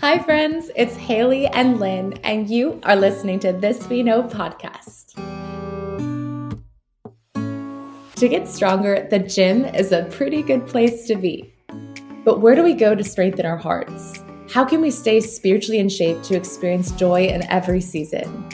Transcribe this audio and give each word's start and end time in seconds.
Hi, 0.00 0.18
friends. 0.18 0.70
It's 0.74 0.96
Haley 0.96 1.46
and 1.46 1.78
Lynn, 1.78 2.14
and 2.24 2.50
you 2.50 2.80
are 2.82 2.96
listening 2.96 3.38
to 3.40 3.52
This 3.52 3.88
We 3.88 4.02
Know 4.02 4.24
podcast. 4.24 5.14
To 8.16 8.28
get 8.28 8.48
stronger, 8.48 9.06
the 9.08 9.20
gym 9.20 9.64
is 9.64 9.92
a 9.92 10.04
pretty 10.06 10.42
good 10.42 10.66
place 10.66 11.06
to 11.06 11.14
be. 11.14 11.54
But 12.24 12.40
where 12.40 12.56
do 12.56 12.64
we 12.64 12.74
go 12.74 12.94
to 12.94 13.04
strengthen 13.04 13.46
our 13.46 13.56
hearts? 13.56 14.20
How 14.50 14.64
can 14.64 14.80
we 14.80 14.90
stay 14.90 15.20
spiritually 15.20 15.78
in 15.78 15.88
shape 15.88 16.22
to 16.24 16.34
experience 16.34 16.90
joy 16.90 17.26
in 17.26 17.48
every 17.50 17.80
season? 17.80 18.48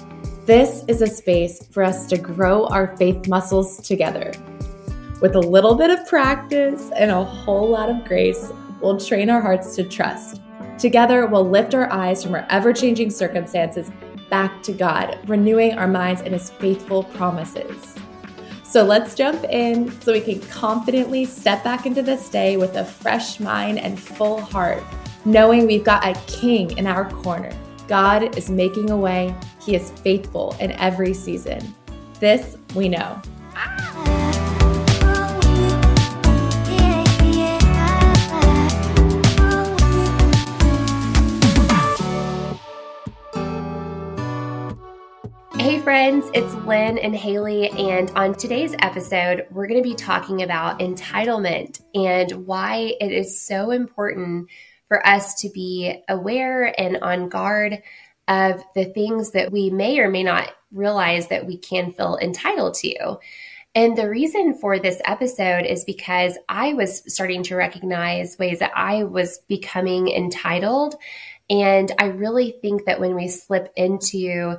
This 0.44 0.84
is 0.88 1.00
a 1.00 1.06
space 1.06 1.66
for 1.68 1.82
us 1.82 2.06
to 2.08 2.18
grow 2.18 2.66
our 2.66 2.96
faith 2.98 3.28
muscles 3.28 3.78
together. 3.78 4.32
With 5.22 5.34
a 5.34 5.40
little 5.40 5.74
bit 5.74 5.90
of 5.90 6.06
practice 6.06 6.90
and 6.94 7.10
a 7.10 7.24
whole 7.24 7.68
lot 7.68 7.88
of 7.88 8.04
grace, 8.04 8.52
we'll 8.82 9.00
train 9.00 9.30
our 9.30 9.40
hearts 9.40 9.74
to 9.76 9.84
trust. 9.84 10.40
Together, 10.80 11.26
we'll 11.26 11.48
lift 11.48 11.74
our 11.74 11.92
eyes 11.92 12.24
from 12.24 12.34
our 12.34 12.46
ever 12.48 12.72
changing 12.72 13.10
circumstances 13.10 13.90
back 14.30 14.62
to 14.62 14.72
God, 14.72 15.18
renewing 15.26 15.74
our 15.74 15.86
minds 15.86 16.22
in 16.22 16.32
His 16.32 16.48
faithful 16.48 17.04
promises. 17.04 17.94
So 18.64 18.82
let's 18.82 19.14
jump 19.14 19.44
in 19.44 19.92
so 20.00 20.12
we 20.12 20.22
can 20.22 20.40
confidently 20.40 21.26
step 21.26 21.62
back 21.62 21.84
into 21.84 22.00
this 22.00 22.30
day 22.30 22.56
with 22.56 22.76
a 22.76 22.84
fresh 22.86 23.40
mind 23.40 23.78
and 23.78 24.00
full 24.00 24.40
heart, 24.40 24.82
knowing 25.26 25.66
we've 25.66 25.84
got 25.84 26.02
a 26.06 26.18
king 26.26 26.78
in 26.78 26.86
our 26.86 27.10
corner. 27.10 27.52
God 27.86 28.34
is 28.38 28.48
making 28.48 28.88
a 28.88 28.96
way, 28.96 29.34
He 29.60 29.74
is 29.74 29.90
faithful 29.90 30.56
in 30.60 30.72
every 30.72 31.12
season. 31.12 31.74
This 32.20 32.56
we 32.74 32.88
know. 32.88 33.20
Ah. 33.54 34.09
Hey, 45.60 45.78
friends, 45.78 46.24
it's 46.32 46.54
Lynn 46.64 46.96
and 46.96 47.14
Haley, 47.14 47.68
and 47.68 48.10
on 48.12 48.34
today's 48.34 48.74
episode, 48.78 49.44
we're 49.50 49.66
going 49.66 49.82
to 49.82 49.86
be 49.86 49.94
talking 49.94 50.40
about 50.40 50.78
entitlement 50.78 51.82
and 51.94 52.46
why 52.46 52.94
it 52.98 53.12
is 53.12 53.42
so 53.42 53.70
important 53.70 54.48
for 54.88 55.06
us 55.06 55.42
to 55.42 55.50
be 55.50 56.02
aware 56.08 56.72
and 56.80 56.96
on 57.02 57.28
guard 57.28 57.82
of 58.26 58.62
the 58.74 58.86
things 58.86 59.32
that 59.32 59.52
we 59.52 59.68
may 59.68 59.98
or 59.98 60.08
may 60.08 60.22
not 60.22 60.50
realize 60.72 61.28
that 61.28 61.46
we 61.46 61.58
can 61.58 61.92
feel 61.92 62.16
entitled 62.22 62.72
to. 62.76 63.18
And 63.74 63.98
the 63.98 64.08
reason 64.08 64.54
for 64.54 64.78
this 64.78 65.02
episode 65.04 65.66
is 65.66 65.84
because 65.84 66.38
I 66.48 66.72
was 66.72 67.02
starting 67.12 67.42
to 67.44 67.56
recognize 67.56 68.38
ways 68.38 68.60
that 68.60 68.72
I 68.74 69.04
was 69.04 69.40
becoming 69.46 70.08
entitled. 70.08 70.94
And 71.50 71.92
I 71.98 72.06
really 72.06 72.56
think 72.62 72.86
that 72.86 72.98
when 72.98 73.14
we 73.14 73.28
slip 73.28 73.70
into 73.76 74.56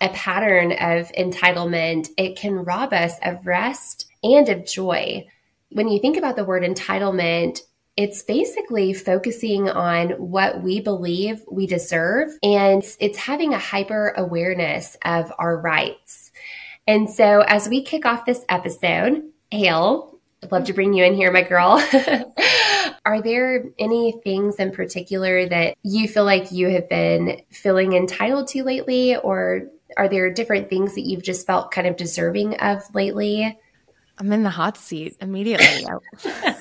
a 0.00 0.08
pattern 0.10 0.72
of 0.72 1.10
entitlement, 1.12 2.08
it 2.16 2.36
can 2.36 2.54
rob 2.54 2.92
us 2.92 3.14
of 3.22 3.46
rest 3.46 4.06
and 4.22 4.48
of 4.48 4.66
joy. 4.66 5.26
When 5.70 5.88
you 5.88 6.00
think 6.00 6.16
about 6.16 6.36
the 6.36 6.44
word 6.44 6.62
entitlement, 6.62 7.60
it's 7.96 8.22
basically 8.22 8.94
focusing 8.94 9.68
on 9.68 10.10
what 10.10 10.62
we 10.62 10.80
believe 10.80 11.42
we 11.50 11.66
deserve, 11.66 12.30
and 12.44 12.84
it's 13.00 13.18
having 13.18 13.54
a 13.54 13.58
hyper 13.58 14.14
awareness 14.16 14.96
of 15.04 15.32
our 15.36 15.60
rights. 15.60 16.30
And 16.86 17.10
so, 17.10 17.40
as 17.40 17.68
we 17.68 17.82
kick 17.82 18.06
off 18.06 18.24
this 18.24 18.44
episode, 18.48 19.24
Hale, 19.50 20.18
I'd 20.42 20.52
love 20.52 20.64
to 20.64 20.72
bring 20.72 20.94
you 20.94 21.04
in 21.04 21.14
here, 21.14 21.32
my 21.32 21.42
girl. 21.42 21.82
Are 23.04 23.20
there 23.20 23.64
any 23.78 24.12
things 24.22 24.56
in 24.56 24.70
particular 24.70 25.48
that 25.48 25.76
you 25.82 26.06
feel 26.06 26.24
like 26.24 26.52
you 26.52 26.68
have 26.68 26.88
been 26.88 27.42
feeling 27.50 27.94
entitled 27.94 28.46
to 28.48 28.62
lately, 28.62 29.16
or 29.16 29.62
are 29.96 30.08
there 30.08 30.32
different 30.32 30.68
things 30.68 30.94
that 30.94 31.02
you've 31.02 31.22
just 31.22 31.46
felt 31.46 31.70
kind 31.70 31.86
of 31.86 31.96
deserving 31.96 32.56
of 32.56 32.82
lately? 32.94 33.58
I'm 34.18 34.32
in 34.32 34.42
the 34.42 34.50
hot 34.50 34.76
seat 34.76 35.16
immediately. 35.20 35.86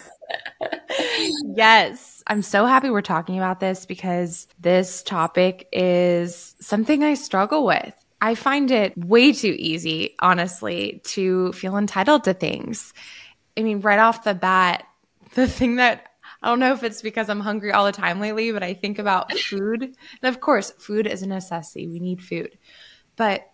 yes. 1.55 2.23
I'm 2.27 2.41
so 2.41 2.65
happy 2.65 2.89
we're 2.89 3.01
talking 3.01 3.37
about 3.37 3.59
this 3.59 3.85
because 3.85 4.47
this 4.59 5.01
topic 5.03 5.67
is 5.71 6.55
something 6.59 7.03
I 7.03 7.13
struggle 7.15 7.65
with. 7.65 7.93
I 8.21 8.35
find 8.35 8.71
it 8.71 8.97
way 8.97 9.31
too 9.31 9.55
easy, 9.57 10.15
honestly, 10.19 11.01
to 11.05 11.53
feel 11.53 11.77
entitled 11.77 12.23
to 12.25 12.33
things. 12.33 12.93
I 13.55 13.61
mean, 13.61 13.81
right 13.81 13.99
off 13.99 14.23
the 14.23 14.33
bat, 14.33 14.85
the 15.35 15.47
thing 15.47 15.77
that 15.77 16.07
I 16.41 16.49
don't 16.49 16.59
know 16.59 16.73
if 16.73 16.83
it's 16.83 17.01
because 17.01 17.29
I'm 17.29 17.39
hungry 17.39 17.71
all 17.71 17.85
the 17.85 17.91
time 17.91 18.19
lately, 18.19 18.51
but 18.51 18.63
I 18.63 18.73
think 18.73 18.99
about 18.99 19.33
food. 19.33 19.81
And 19.81 19.95
of 20.23 20.39
course, 20.39 20.71
food 20.77 21.07
is 21.07 21.23
a 21.23 21.27
necessity. 21.27 21.87
We 21.87 21.99
need 21.99 22.21
food. 22.21 22.57
But 23.17 23.51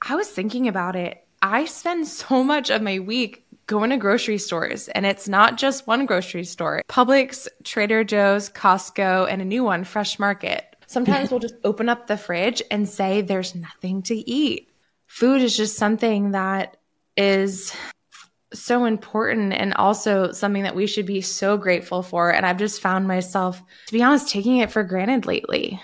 I 0.00 0.14
was 0.14 0.28
thinking 0.28 0.68
about 0.68 0.96
it. 0.96 1.22
I 1.42 1.66
spend 1.66 2.06
so 2.08 2.42
much 2.42 2.70
of 2.70 2.80
my 2.80 2.98
week 2.98 3.44
going 3.66 3.90
to 3.90 3.96
grocery 3.96 4.38
stores, 4.38 4.88
and 4.88 5.04
it's 5.04 5.28
not 5.28 5.58
just 5.58 5.86
one 5.86 6.06
grocery 6.06 6.44
store 6.44 6.82
Publix, 6.88 7.48
Trader 7.64 8.04
Joe's, 8.04 8.48
Costco, 8.48 9.30
and 9.30 9.42
a 9.42 9.44
new 9.44 9.64
one, 9.64 9.84
Fresh 9.84 10.18
Market. 10.18 10.64
Sometimes 10.86 11.30
we'll 11.30 11.40
just 11.40 11.56
open 11.64 11.88
up 11.88 12.06
the 12.06 12.16
fridge 12.16 12.62
and 12.70 12.88
say 12.88 13.20
there's 13.20 13.56
nothing 13.56 14.02
to 14.02 14.14
eat. 14.14 14.70
Food 15.08 15.42
is 15.42 15.56
just 15.56 15.76
something 15.76 16.30
that 16.30 16.76
is 17.16 17.74
so 18.52 18.84
important 18.84 19.52
and 19.52 19.74
also 19.74 20.30
something 20.30 20.62
that 20.62 20.76
we 20.76 20.86
should 20.86 21.06
be 21.06 21.20
so 21.20 21.56
grateful 21.56 22.02
for. 22.02 22.30
And 22.30 22.46
I've 22.46 22.58
just 22.58 22.80
found 22.80 23.08
myself, 23.08 23.60
to 23.86 23.92
be 23.92 24.02
honest, 24.02 24.28
taking 24.28 24.58
it 24.58 24.70
for 24.70 24.84
granted 24.84 25.26
lately. 25.26 25.80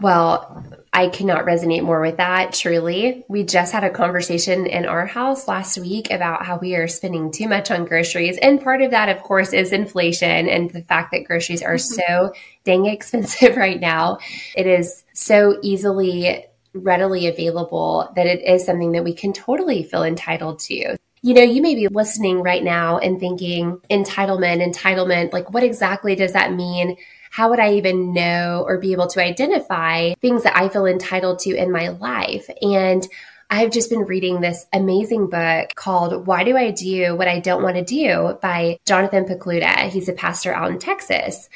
Well, 0.00 0.64
I 0.92 1.08
cannot 1.08 1.44
resonate 1.44 1.82
more 1.82 2.00
with 2.00 2.18
that, 2.18 2.52
truly. 2.52 3.24
We 3.28 3.42
just 3.42 3.72
had 3.72 3.82
a 3.82 3.90
conversation 3.90 4.66
in 4.66 4.86
our 4.86 5.06
house 5.06 5.48
last 5.48 5.76
week 5.78 6.10
about 6.10 6.46
how 6.46 6.58
we 6.58 6.76
are 6.76 6.86
spending 6.86 7.32
too 7.32 7.48
much 7.48 7.72
on 7.72 7.84
groceries. 7.84 8.38
And 8.38 8.62
part 8.62 8.80
of 8.80 8.92
that, 8.92 9.08
of 9.08 9.22
course, 9.24 9.52
is 9.52 9.72
inflation 9.72 10.48
and 10.48 10.70
the 10.70 10.82
fact 10.82 11.10
that 11.10 11.24
groceries 11.24 11.62
are 11.62 11.74
mm-hmm. 11.74 12.00
so 12.00 12.32
dang 12.64 12.86
expensive 12.94 13.56
right 13.56 13.80
now. 13.80 14.18
It 14.56 14.68
is 14.68 15.02
so 15.14 15.58
easily, 15.62 16.46
readily 16.74 17.26
available 17.26 18.12
that 18.14 18.26
it 18.26 18.42
is 18.42 18.64
something 18.64 18.92
that 18.92 19.04
we 19.04 19.14
can 19.14 19.32
totally 19.32 19.82
feel 19.82 20.04
entitled 20.04 20.60
to. 20.60 20.96
You 21.22 21.34
know, 21.34 21.42
you 21.42 21.62
may 21.62 21.74
be 21.74 21.88
listening 21.88 22.42
right 22.42 22.62
now 22.62 22.98
and 22.98 23.18
thinking, 23.18 23.80
entitlement, 23.90 24.62
entitlement, 24.62 25.32
like 25.32 25.52
what 25.52 25.64
exactly 25.64 26.14
does 26.14 26.34
that 26.34 26.52
mean? 26.52 26.96
How 27.34 27.50
would 27.50 27.58
I 27.58 27.72
even 27.72 28.12
know 28.12 28.62
or 28.64 28.78
be 28.78 28.92
able 28.92 29.08
to 29.08 29.20
identify 29.20 30.14
things 30.20 30.44
that 30.44 30.56
I 30.56 30.68
feel 30.68 30.86
entitled 30.86 31.40
to 31.40 31.56
in 31.56 31.72
my 31.72 31.88
life? 31.88 32.48
And 32.62 33.04
I've 33.50 33.72
just 33.72 33.90
been 33.90 34.04
reading 34.04 34.40
this 34.40 34.64
amazing 34.72 35.30
book 35.30 35.74
called 35.74 36.28
Why 36.28 36.44
Do 36.44 36.56
I 36.56 36.70
Do 36.70 37.16
What 37.16 37.26
I 37.26 37.40
Don't 37.40 37.64
Want 37.64 37.74
to 37.74 37.82
Do 37.82 38.38
by 38.40 38.78
Jonathan 38.86 39.24
Pokluda. 39.24 39.88
He's 39.88 40.08
a 40.08 40.12
pastor 40.12 40.54
out 40.54 40.70
in 40.70 40.78
Texas. 40.78 41.48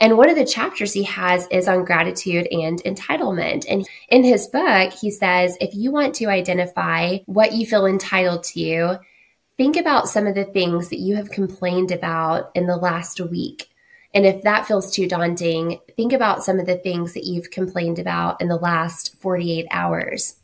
And 0.00 0.18
one 0.18 0.30
of 0.30 0.34
the 0.34 0.44
chapters 0.44 0.92
he 0.92 1.04
has 1.04 1.46
is 1.52 1.68
on 1.68 1.84
gratitude 1.84 2.48
and 2.50 2.82
entitlement. 2.82 3.66
And 3.70 3.88
in 4.08 4.24
his 4.24 4.48
book, 4.48 4.92
he 4.94 5.12
says 5.12 5.56
if 5.60 5.76
you 5.76 5.92
want 5.92 6.16
to 6.16 6.26
identify 6.26 7.18
what 7.26 7.52
you 7.52 7.66
feel 7.66 7.86
entitled 7.86 8.42
to, 8.54 8.98
think 9.56 9.76
about 9.76 10.08
some 10.08 10.26
of 10.26 10.34
the 10.34 10.44
things 10.44 10.88
that 10.88 10.98
you 10.98 11.14
have 11.14 11.30
complained 11.30 11.92
about 11.92 12.50
in 12.56 12.66
the 12.66 12.76
last 12.76 13.20
week. 13.20 13.69
And 14.12 14.26
if 14.26 14.42
that 14.42 14.66
feels 14.66 14.90
too 14.90 15.06
daunting, 15.06 15.80
think 15.96 16.12
about 16.12 16.42
some 16.42 16.58
of 16.58 16.66
the 16.66 16.76
things 16.76 17.14
that 17.14 17.24
you've 17.24 17.50
complained 17.50 17.98
about 17.98 18.40
in 18.40 18.48
the 18.48 18.56
last 18.56 19.16
48 19.20 19.66
hours. 19.70 20.36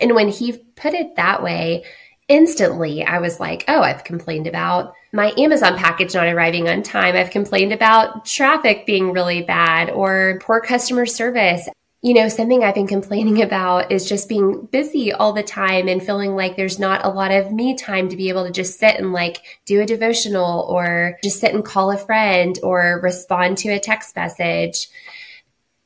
And 0.00 0.14
when 0.14 0.28
he 0.28 0.52
put 0.74 0.94
it 0.94 1.16
that 1.16 1.42
way, 1.42 1.84
instantly 2.26 3.04
I 3.04 3.18
was 3.18 3.38
like, 3.38 3.64
oh, 3.68 3.82
I've 3.82 4.04
complained 4.04 4.46
about 4.46 4.94
my 5.12 5.32
Amazon 5.38 5.76
package 5.76 6.14
not 6.14 6.26
arriving 6.26 6.68
on 6.68 6.82
time. 6.82 7.14
I've 7.14 7.30
complained 7.30 7.72
about 7.72 8.24
traffic 8.24 8.86
being 8.86 9.12
really 9.12 9.42
bad 9.42 9.90
or 9.90 10.40
poor 10.42 10.60
customer 10.60 11.06
service 11.06 11.68
you 12.04 12.12
know, 12.12 12.28
something 12.28 12.62
I've 12.62 12.74
been 12.74 12.86
complaining 12.86 13.40
about 13.48 13.90
is 13.90 14.06
just 14.06 14.28
being 14.28 14.66
busy 14.66 15.10
all 15.10 15.32
the 15.32 15.42
time 15.42 15.88
and 15.88 16.04
feeling 16.04 16.36
like 16.36 16.54
there's 16.54 16.78
not 16.78 17.04
a 17.04 17.08
lot 17.08 17.30
of 17.30 17.50
me 17.50 17.74
time 17.74 18.10
to 18.10 18.16
be 18.16 18.28
able 18.28 18.44
to 18.44 18.52
just 18.52 18.78
sit 18.78 18.96
and 18.96 19.14
like 19.14 19.42
do 19.64 19.80
a 19.80 19.86
devotional 19.86 20.66
or 20.68 21.18
just 21.24 21.40
sit 21.40 21.54
and 21.54 21.64
call 21.64 21.90
a 21.90 21.96
friend 21.96 22.58
or 22.62 23.00
respond 23.02 23.56
to 23.58 23.70
a 23.70 23.80
text 23.80 24.14
message. 24.14 24.88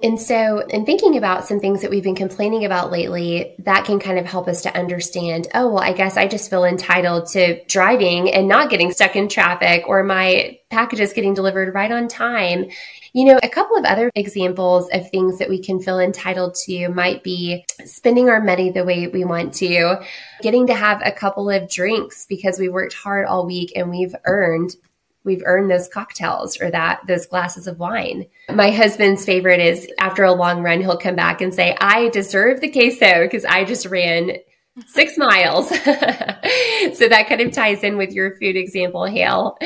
And 0.00 0.20
so, 0.20 0.60
in 0.60 0.86
thinking 0.86 1.16
about 1.16 1.44
some 1.44 1.58
things 1.58 1.82
that 1.82 1.90
we've 1.90 2.04
been 2.04 2.14
complaining 2.14 2.64
about 2.64 2.92
lately, 2.92 3.56
that 3.58 3.84
can 3.84 3.98
kind 3.98 4.16
of 4.16 4.26
help 4.26 4.46
us 4.46 4.62
to 4.62 4.76
understand 4.76 5.48
oh, 5.54 5.66
well, 5.66 5.82
I 5.82 5.92
guess 5.92 6.16
I 6.16 6.28
just 6.28 6.48
feel 6.48 6.64
entitled 6.64 7.26
to 7.30 7.64
driving 7.64 8.32
and 8.32 8.46
not 8.46 8.70
getting 8.70 8.92
stuck 8.92 9.16
in 9.16 9.28
traffic 9.28 9.88
or 9.88 10.04
my 10.04 10.60
packages 10.70 11.12
getting 11.12 11.34
delivered 11.34 11.74
right 11.74 11.90
on 11.90 12.06
time. 12.06 12.66
You 13.12 13.24
know, 13.24 13.40
a 13.42 13.48
couple 13.48 13.76
of 13.76 13.84
other 13.86 14.12
examples 14.14 14.88
of 14.92 15.10
things 15.10 15.38
that 15.38 15.48
we 15.48 15.60
can 15.60 15.80
feel 15.80 15.98
entitled 15.98 16.54
to 16.66 16.88
might 16.90 17.24
be 17.24 17.64
spending 17.84 18.28
our 18.28 18.40
money 18.40 18.70
the 18.70 18.84
way 18.84 19.08
we 19.08 19.24
want 19.24 19.52
to, 19.54 19.96
getting 20.42 20.68
to 20.68 20.74
have 20.74 21.02
a 21.04 21.10
couple 21.10 21.50
of 21.50 21.68
drinks 21.68 22.24
because 22.26 22.60
we 22.60 22.68
worked 22.68 22.94
hard 22.94 23.26
all 23.26 23.46
week 23.46 23.72
and 23.74 23.90
we've 23.90 24.14
earned 24.26 24.76
we've 25.24 25.42
earned 25.44 25.70
those 25.70 25.88
cocktails 25.88 26.60
or 26.60 26.70
that 26.70 27.00
those 27.06 27.26
glasses 27.26 27.66
of 27.66 27.78
wine. 27.78 28.26
My 28.52 28.70
husband's 28.70 29.24
favorite 29.24 29.60
is 29.60 29.88
after 29.98 30.24
a 30.24 30.32
long 30.32 30.62
run, 30.62 30.80
he'll 30.80 30.96
come 30.96 31.16
back 31.16 31.40
and 31.40 31.52
say, 31.52 31.76
I 31.80 32.08
deserve 32.08 32.60
the 32.60 32.70
queso 32.70 33.24
because 33.24 33.44
I 33.44 33.64
just 33.64 33.86
ran 33.86 34.38
six 34.86 35.18
miles. 35.18 35.68
so 35.68 37.08
that 37.08 37.26
kind 37.28 37.40
of 37.40 37.52
ties 37.52 37.82
in 37.82 37.96
with 37.96 38.12
your 38.12 38.36
food 38.36 38.56
example, 38.56 39.04
Hale. 39.06 39.58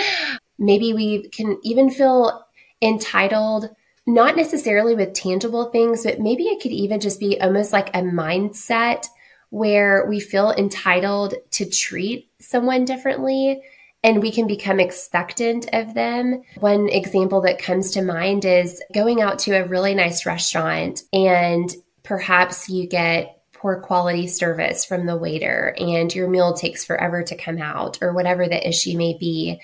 Maybe 0.59 0.93
we 0.93 1.29
can 1.29 1.59
even 1.63 1.91
feel 1.91 2.45
entitled, 2.81 3.69
not 4.07 4.37
necessarily 4.37 4.95
with 4.95 5.13
tangible 5.13 5.67
things, 5.67 6.05
but 6.05 6.21
maybe 6.21 6.45
it 6.45 6.63
could 6.63 6.73
even 6.73 7.01
just 7.01 7.21
be 7.21 7.41
almost 7.41 7.73
like 7.73 7.89
a 7.91 8.01
mindset 8.01 9.07
where 9.51 10.07
we 10.09 10.19
feel 10.19 10.51
entitled 10.53 11.35
to 11.51 11.69
treat 11.69 12.31
someone 12.41 12.85
differently 12.85 13.63
and 14.05 14.21
we 14.21 14.33
can 14.33 14.47
become 14.47 14.81
expectant 14.81 15.69
of 15.73 15.95
them. 15.95 16.43
One 16.59 16.89
example 16.89 17.41
that 17.43 17.61
comes 17.61 17.93
to 17.93 18.03
mind 18.03 18.45
is 18.45 18.83
going 18.93 19.21
out 19.21 19.39
to 19.41 19.53
a 19.53 19.67
really 19.67 19.95
nice 19.95 20.27
restaurant 20.27 21.03
and 21.13 21.73
perhaps 22.03 22.69
you 22.69 22.89
get 22.89 23.43
poor 23.53 23.81
quality 23.81 24.27
service 24.27 24.85
from 24.85 25.07
the 25.07 25.17
waiter 25.17 25.75
and 25.79 26.13
your 26.13 26.29
meal 26.29 26.53
takes 26.53 26.85
forever 26.85 27.23
to 27.23 27.37
come 27.37 27.59
out 27.59 27.99
or 28.03 28.13
whatever 28.13 28.49
the 28.49 28.69
issue 28.69 28.97
may 28.97 29.17
be. 29.17 29.61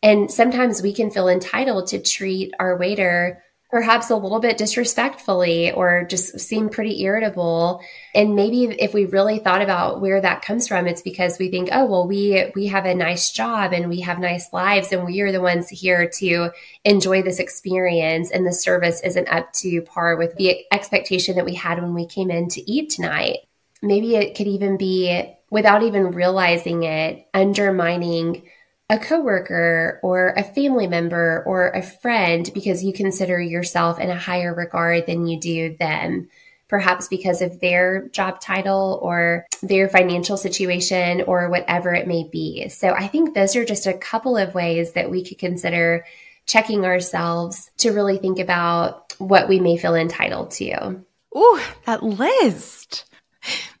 And 0.00 0.30
sometimes 0.30 0.80
we 0.80 0.92
can 0.92 1.10
feel 1.10 1.28
entitled 1.28 1.88
to 1.88 2.00
treat 2.00 2.54
our 2.60 2.78
waiter 2.78 3.42
perhaps 3.76 4.08
a 4.08 4.16
little 4.16 4.40
bit 4.40 4.56
disrespectfully 4.56 5.70
or 5.70 6.06
just 6.08 6.40
seem 6.40 6.70
pretty 6.70 7.02
irritable. 7.02 7.82
And 8.14 8.34
maybe 8.34 8.64
if 8.64 8.94
we 8.94 9.04
really 9.04 9.38
thought 9.38 9.60
about 9.60 10.00
where 10.00 10.18
that 10.18 10.40
comes 10.40 10.66
from 10.66 10.86
it's 10.86 11.02
because 11.02 11.38
we 11.38 11.50
think 11.50 11.68
oh 11.72 11.84
well 11.84 12.08
we 12.08 12.50
we 12.54 12.68
have 12.68 12.86
a 12.86 12.94
nice 12.94 13.30
job 13.30 13.74
and 13.74 13.90
we 13.90 14.00
have 14.00 14.18
nice 14.18 14.50
lives 14.50 14.92
and 14.92 15.04
we 15.04 15.20
are 15.20 15.30
the 15.30 15.42
ones 15.42 15.68
here 15.68 16.08
to 16.20 16.52
enjoy 16.84 17.20
this 17.20 17.38
experience 17.38 18.30
and 18.30 18.46
the 18.46 18.52
service 18.52 19.02
isn't 19.02 19.28
up 19.28 19.52
to 19.52 19.82
par 19.82 20.16
with 20.16 20.34
the 20.36 20.64
expectation 20.72 21.36
that 21.36 21.44
we 21.44 21.52
had 21.52 21.78
when 21.78 21.92
we 21.92 22.06
came 22.06 22.30
in 22.30 22.48
to 22.48 22.70
eat 22.70 22.88
tonight. 22.88 23.40
Maybe 23.82 24.16
it 24.16 24.34
could 24.38 24.46
even 24.46 24.78
be 24.78 25.34
without 25.50 25.82
even 25.82 26.12
realizing 26.12 26.84
it 26.84 27.28
undermining 27.34 28.48
a 28.88 28.98
coworker 28.98 29.98
or 30.02 30.28
a 30.36 30.44
family 30.44 30.86
member 30.86 31.42
or 31.46 31.70
a 31.70 31.82
friend 31.82 32.50
because 32.54 32.84
you 32.84 32.92
consider 32.92 33.40
yourself 33.40 33.98
in 33.98 34.10
a 34.10 34.18
higher 34.18 34.54
regard 34.54 35.06
than 35.06 35.26
you 35.26 35.40
do 35.40 35.76
them 35.76 36.28
perhaps 36.68 37.08
because 37.08 37.42
of 37.42 37.60
their 37.60 38.08
job 38.08 38.40
title 38.40 38.98
or 39.02 39.46
their 39.62 39.88
financial 39.88 40.36
situation 40.36 41.22
or 41.22 41.48
whatever 41.48 41.94
it 41.94 42.08
may 42.08 42.28
be. 42.30 42.68
So 42.68 42.90
I 42.90 43.06
think 43.06 43.34
those 43.34 43.54
are 43.54 43.64
just 43.64 43.86
a 43.86 43.94
couple 43.94 44.36
of 44.36 44.54
ways 44.54 44.92
that 44.92 45.10
we 45.10 45.24
could 45.24 45.38
consider 45.38 46.04
checking 46.46 46.84
ourselves 46.84 47.70
to 47.78 47.90
really 47.90 48.18
think 48.18 48.38
about 48.38 49.14
what 49.18 49.48
we 49.48 49.60
may 49.60 49.76
feel 49.76 49.94
entitled 49.94 50.50
to. 50.52 51.00
Ooh, 51.36 51.60
that 51.84 52.02
list. 52.02 53.04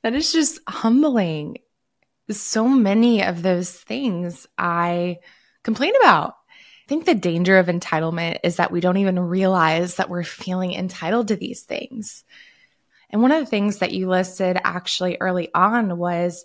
That 0.02 0.14
is 0.14 0.32
just 0.32 0.60
humbling 0.68 1.58
so 2.30 2.68
many 2.68 3.22
of 3.22 3.42
those 3.42 3.70
things 3.70 4.46
I 4.58 5.18
complain 5.62 5.92
about. 6.00 6.34
I 6.86 6.88
think 6.88 7.04
the 7.04 7.14
danger 7.14 7.58
of 7.58 7.66
entitlement 7.66 8.38
is 8.44 8.56
that 8.56 8.70
we 8.70 8.80
don't 8.80 8.96
even 8.96 9.18
realize 9.18 9.96
that 9.96 10.08
we're 10.08 10.22
feeling 10.22 10.72
entitled 10.72 11.28
to 11.28 11.36
these 11.36 11.62
things. 11.62 12.24
And 13.10 13.22
one 13.22 13.32
of 13.32 13.40
the 13.40 13.50
things 13.50 13.78
that 13.78 13.92
you 13.92 14.08
listed 14.08 14.58
actually 14.62 15.16
early 15.20 15.48
on 15.54 15.98
was 15.98 16.44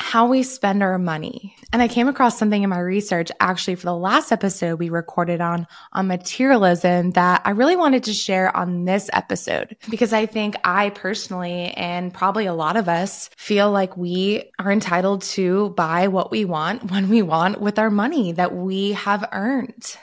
how 0.00 0.26
we 0.26 0.42
spend 0.42 0.82
our 0.82 0.98
money. 0.98 1.54
And 1.74 1.82
I 1.82 1.86
came 1.86 2.08
across 2.08 2.38
something 2.38 2.62
in 2.62 2.70
my 2.70 2.78
research 2.78 3.30
actually 3.38 3.74
for 3.74 3.84
the 3.84 3.94
last 3.94 4.32
episode 4.32 4.78
we 4.78 4.88
recorded 4.88 5.42
on 5.42 5.66
on 5.92 6.06
materialism 6.06 7.10
that 7.12 7.42
I 7.44 7.50
really 7.50 7.76
wanted 7.76 8.04
to 8.04 8.14
share 8.14 8.54
on 8.56 8.86
this 8.86 9.10
episode 9.12 9.76
because 9.90 10.14
I 10.14 10.24
think 10.24 10.56
I 10.64 10.88
personally 10.90 11.72
and 11.72 12.14
probably 12.14 12.46
a 12.46 12.54
lot 12.54 12.76
of 12.76 12.88
us 12.88 13.28
feel 13.36 13.70
like 13.70 13.94
we 13.96 14.50
are 14.58 14.72
entitled 14.72 15.20
to 15.22 15.68
buy 15.70 16.08
what 16.08 16.30
we 16.30 16.46
want 16.46 16.90
when 16.90 17.10
we 17.10 17.20
want 17.20 17.60
with 17.60 17.78
our 17.78 17.90
money 17.90 18.32
that 18.32 18.56
we 18.56 18.92
have 18.92 19.28
earned. 19.32 19.96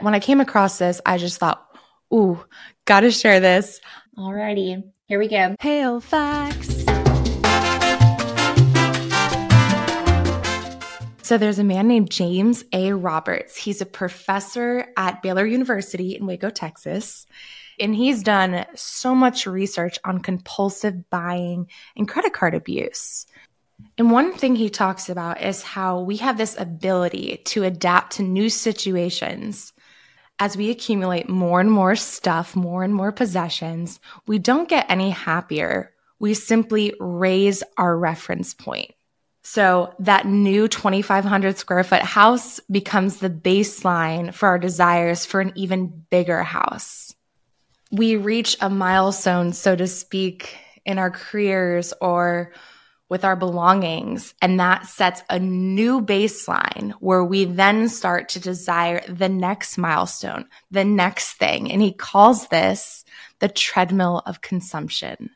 When 0.00 0.14
I 0.14 0.20
came 0.20 0.40
across 0.40 0.78
this, 0.78 1.00
I 1.04 1.18
just 1.18 1.38
thought, 1.38 1.66
"Ooh, 2.14 2.42
got 2.84 3.00
to 3.00 3.10
share 3.10 3.40
this." 3.40 3.80
Alrighty. 4.16 4.84
Here 5.08 5.18
we 5.18 5.26
go. 5.26 5.56
Hale 5.60 6.00
facts. 6.00 6.81
So 11.22 11.38
there's 11.38 11.60
a 11.60 11.64
man 11.64 11.86
named 11.86 12.10
James 12.10 12.64
A. 12.72 12.92
Roberts. 12.92 13.56
He's 13.56 13.80
a 13.80 13.86
professor 13.86 14.88
at 14.96 15.22
Baylor 15.22 15.46
University 15.46 16.16
in 16.16 16.26
Waco, 16.26 16.50
Texas. 16.50 17.26
And 17.78 17.94
he's 17.94 18.24
done 18.24 18.66
so 18.74 19.14
much 19.14 19.46
research 19.46 19.98
on 20.04 20.18
compulsive 20.18 21.08
buying 21.10 21.68
and 21.96 22.08
credit 22.08 22.32
card 22.32 22.54
abuse. 22.54 23.26
And 23.96 24.10
one 24.10 24.32
thing 24.32 24.56
he 24.56 24.68
talks 24.68 25.08
about 25.08 25.40
is 25.40 25.62
how 25.62 26.00
we 26.00 26.16
have 26.16 26.38
this 26.38 26.58
ability 26.58 27.42
to 27.46 27.62
adapt 27.62 28.14
to 28.14 28.24
new 28.24 28.48
situations. 28.48 29.72
As 30.40 30.56
we 30.56 30.70
accumulate 30.70 31.28
more 31.28 31.60
and 31.60 31.70
more 31.70 31.94
stuff, 31.94 32.56
more 32.56 32.82
and 32.82 32.94
more 32.94 33.12
possessions, 33.12 34.00
we 34.26 34.40
don't 34.40 34.68
get 34.68 34.86
any 34.88 35.10
happier. 35.10 35.92
We 36.18 36.34
simply 36.34 36.94
raise 36.98 37.62
our 37.78 37.96
reference 37.96 38.54
point. 38.54 38.92
So 39.42 39.94
that 39.98 40.26
new 40.26 40.68
2,500 40.68 41.58
square 41.58 41.84
foot 41.84 42.02
house 42.02 42.60
becomes 42.70 43.18
the 43.18 43.30
baseline 43.30 44.32
for 44.32 44.48
our 44.48 44.58
desires 44.58 45.26
for 45.26 45.40
an 45.40 45.52
even 45.56 46.04
bigger 46.10 46.42
house. 46.42 47.14
We 47.90 48.16
reach 48.16 48.56
a 48.60 48.70
milestone, 48.70 49.52
so 49.52 49.74
to 49.74 49.86
speak, 49.86 50.56
in 50.84 50.98
our 50.98 51.10
careers 51.10 51.92
or 52.00 52.52
with 53.08 53.24
our 53.24 53.36
belongings. 53.36 54.32
And 54.40 54.58
that 54.58 54.86
sets 54.86 55.22
a 55.28 55.38
new 55.38 56.00
baseline 56.00 56.92
where 56.92 57.22
we 57.22 57.44
then 57.44 57.88
start 57.88 58.30
to 58.30 58.40
desire 58.40 59.02
the 59.06 59.28
next 59.28 59.76
milestone, 59.76 60.46
the 60.70 60.84
next 60.84 61.34
thing. 61.34 61.70
And 61.70 61.82
he 61.82 61.92
calls 61.92 62.46
this 62.48 63.04
the 63.40 63.48
treadmill 63.48 64.22
of 64.24 64.40
consumption 64.40 65.30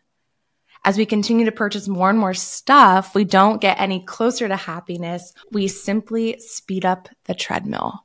as 0.87 0.97
we 0.97 1.05
continue 1.05 1.45
to 1.47 1.53
purchase 1.53 1.89
more 1.89 2.09
and 2.09 2.19
more 2.19 2.33
stuff, 2.33 3.13
we 3.13 3.25
don't 3.25 3.61
get 3.61 3.81
any 3.81 4.05
closer 4.05 4.47
to 4.47 4.55
happiness. 4.55 5.33
We 5.51 5.67
simply 5.67 6.39
speed 6.39 6.87
up 6.87 7.09
the 7.25 7.35
treadmill. 7.35 8.05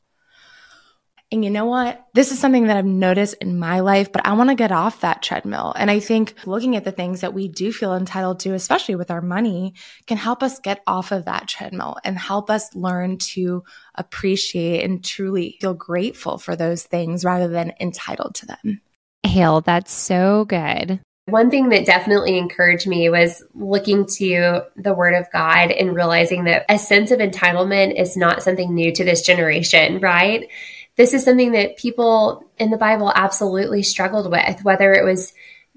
And 1.32 1.46
you 1.46 1.52
know 1.52 1.66
what? 1.66 2.04
This 2.16 2.32
is 2.32 2.40
something 2.40 2.66
that 2.68 2.76
I've 2.76 2.84
noticed 2.84 3.36
in 3.36 3.60
my 3.60 3.82
life, 3.82 4.12
but 4.12 4.26
I 4.26 4.34
want 4.34 4.50
to 4.50 4.56
get 4.56 4.72
off 4.72 5.02
that 5.02 5.22
treadmill. 5.22 5.74
And 5.78 5.92
I 5.92 6.00
think 6.00 6.34
looking 6.48 6.76
at 6.76 6.84
the 6.84 6.92
things 6.92 7.22
that 7.22 7.36
we 7.36 7.48
do 7.48 7.72
feel 7.72 7.94
entitled 7.94 8.40
to, 8.42 8.54
especially 8.54 8.96
with 8.96 9.12
our 9.12 9.22
money, 9.22 9.76
can 10.08 10.18
help 10.18 10.42
us 10.42 10.60
get 10.60 10.82
off 10.88 11.12
of 11.12 11.26
that 11.26 11.48
treadmill 11.48 11.98
and 12.04 12.18
help 12.18 12.50
us 12.50 12.76
learn 12.76 13.20
to 13.20 13.64
appreciate 13.94 14.84
and 14.84 15.06
truly 15.06 15.58
feel 15.62 15.76
grateful 15.76 16.40
for 16.40 16.56
those 16.56 16.84
things 16.84 17.24
rather 17.24 17.48
than 17.48 17.74
entitled 17.80 18.34
to 18.36 18.48
them. 18.48 18.82
Hale, 19.24 19.62
that's 19.62 19.94
so 19.94 20.46
good. 20.46 21.00
One 21.32 21.50
thing 21.50 21.70
that 21.70 21.86
definitely 21.86 22.38
encouraged 22.38 22.88
me 22.88 23.10
was 23.10 23.44
looking 23.56 24.06
to 24.18 24.64
the 24.76 24.94
Word 24.94 25.14
of 25.14 25.32
God 25.32 25.72
and 25.72 25.96
realizing 25.96 26.44
that 26.44 26.66
a 26.70 26.78
sense 26.78 27.10
of 27.10 27.20
entitlement 27.20 28.00
is 28.00 28.18
not 28.18 28.44
something 28.44 28.74
new 28.74 28.94
to 28.94 29.04
this 29.04 29.22
generation, 29.22 30.00
right? 30.00 30.50
This 30.98 31.14
is 31.14 31.24
something 31.24 31.54
that 31.54 31.78
people 31.78 32.46
in 32.58 32.70
the 32.70 32.78
Bible 32.78 33.12
absolutely 33.16 33.82
struggled 33.82 34.30
with, 34.30 34.64
whether 34.64 34.94
it 34.94 35.06
was 35.06 35.34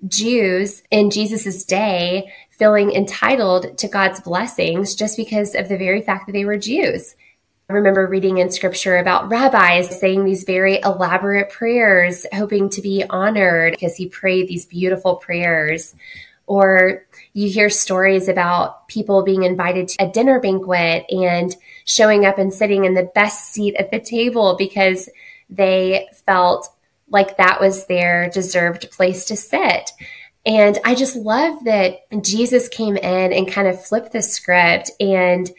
Jews 0.08 0.82
in 0.90 1.10
Jesus's 1.10 1.64
day 1.64 2.32
feeling 2.50 2.92
entitled 2.92 3.78
to 3.78 3.88
God's 3.88 4.20
blessings 4.20 4.94
just 4.94 5.16
because 5.16 5.54
of 5.54 5.68
the 5.68 5.78
very 5.78 6.02
fact 6.02 6.26
that 6.26 6.32
they 6.32 6.44
were 6.44 6.58
Jews. 6.58 7.14
I 7.68 7.72
remember 7.72 8.06
reading 8.06 8.38
in 8.38 8.50
scripture 8.50 8.98
about 8.98 9.30
rabbis 9.30 9.98
saying 9.98 10.24
these 10.24 10.44
very 10.44 10.80
elaborate 10.80 11.48
prayers, 11.48 12.26
hoping 12.32 12.68
to 12.70 12.82
be 12.82 13.04
honored 13.08 13.72
because 13.72 13.96
he 13.96 14.06
prayed 14.08 14.48
these 14.48 14.66
beautiful 14.66 15.16
prayers. 15.16 15.94
Or 16.46 17.06
you 17.32 17.48
hear 17.48 17.70
stories 17.70 18.28
about 18.28 18.86
people 18.88 19.22
being 19.22 19.44
invited 19.44 19.88
to 19.88 20.04
a 20.04 20.10
dinner 20.10 20.40
banquet 20.40 21.06
and 21.08 21.56
showing 21.86 22.26
up 22.26 22.36
and 22.36 22.52
sitting 22.52 22.84
in 22.84 22.92
the 22.92 23.10
best 23.14 23.52
seat 23.52 23.76
at 23.76 23.90
the 23.90 23.98
table 23.98 24.56
because 24.58 25.08
they 25.48 26.06
felt 26.26 26.68
like 27.08 27.38
that 27.38 27.62
was 27.62 27.86
their 27.86 28.28
deserved 28.28 28.90
place 28.90 29.24
to 29.26 29.36
sit. 29.36 29.90
And 30.44 30.78
I 30.84 30.94
just 30.94 31.16
love 31.16 31.64
that 31.64 32.00
Jesus 32.22 32.68
came 32.68 32.98
in 32.98 33.32
and 33.32 33.50
kind 33.50 33.68
of 33.68 33.82
flipped 33.82 34.12
the 34.12 34.20
script 34.20 34.90
and 35.00 35.50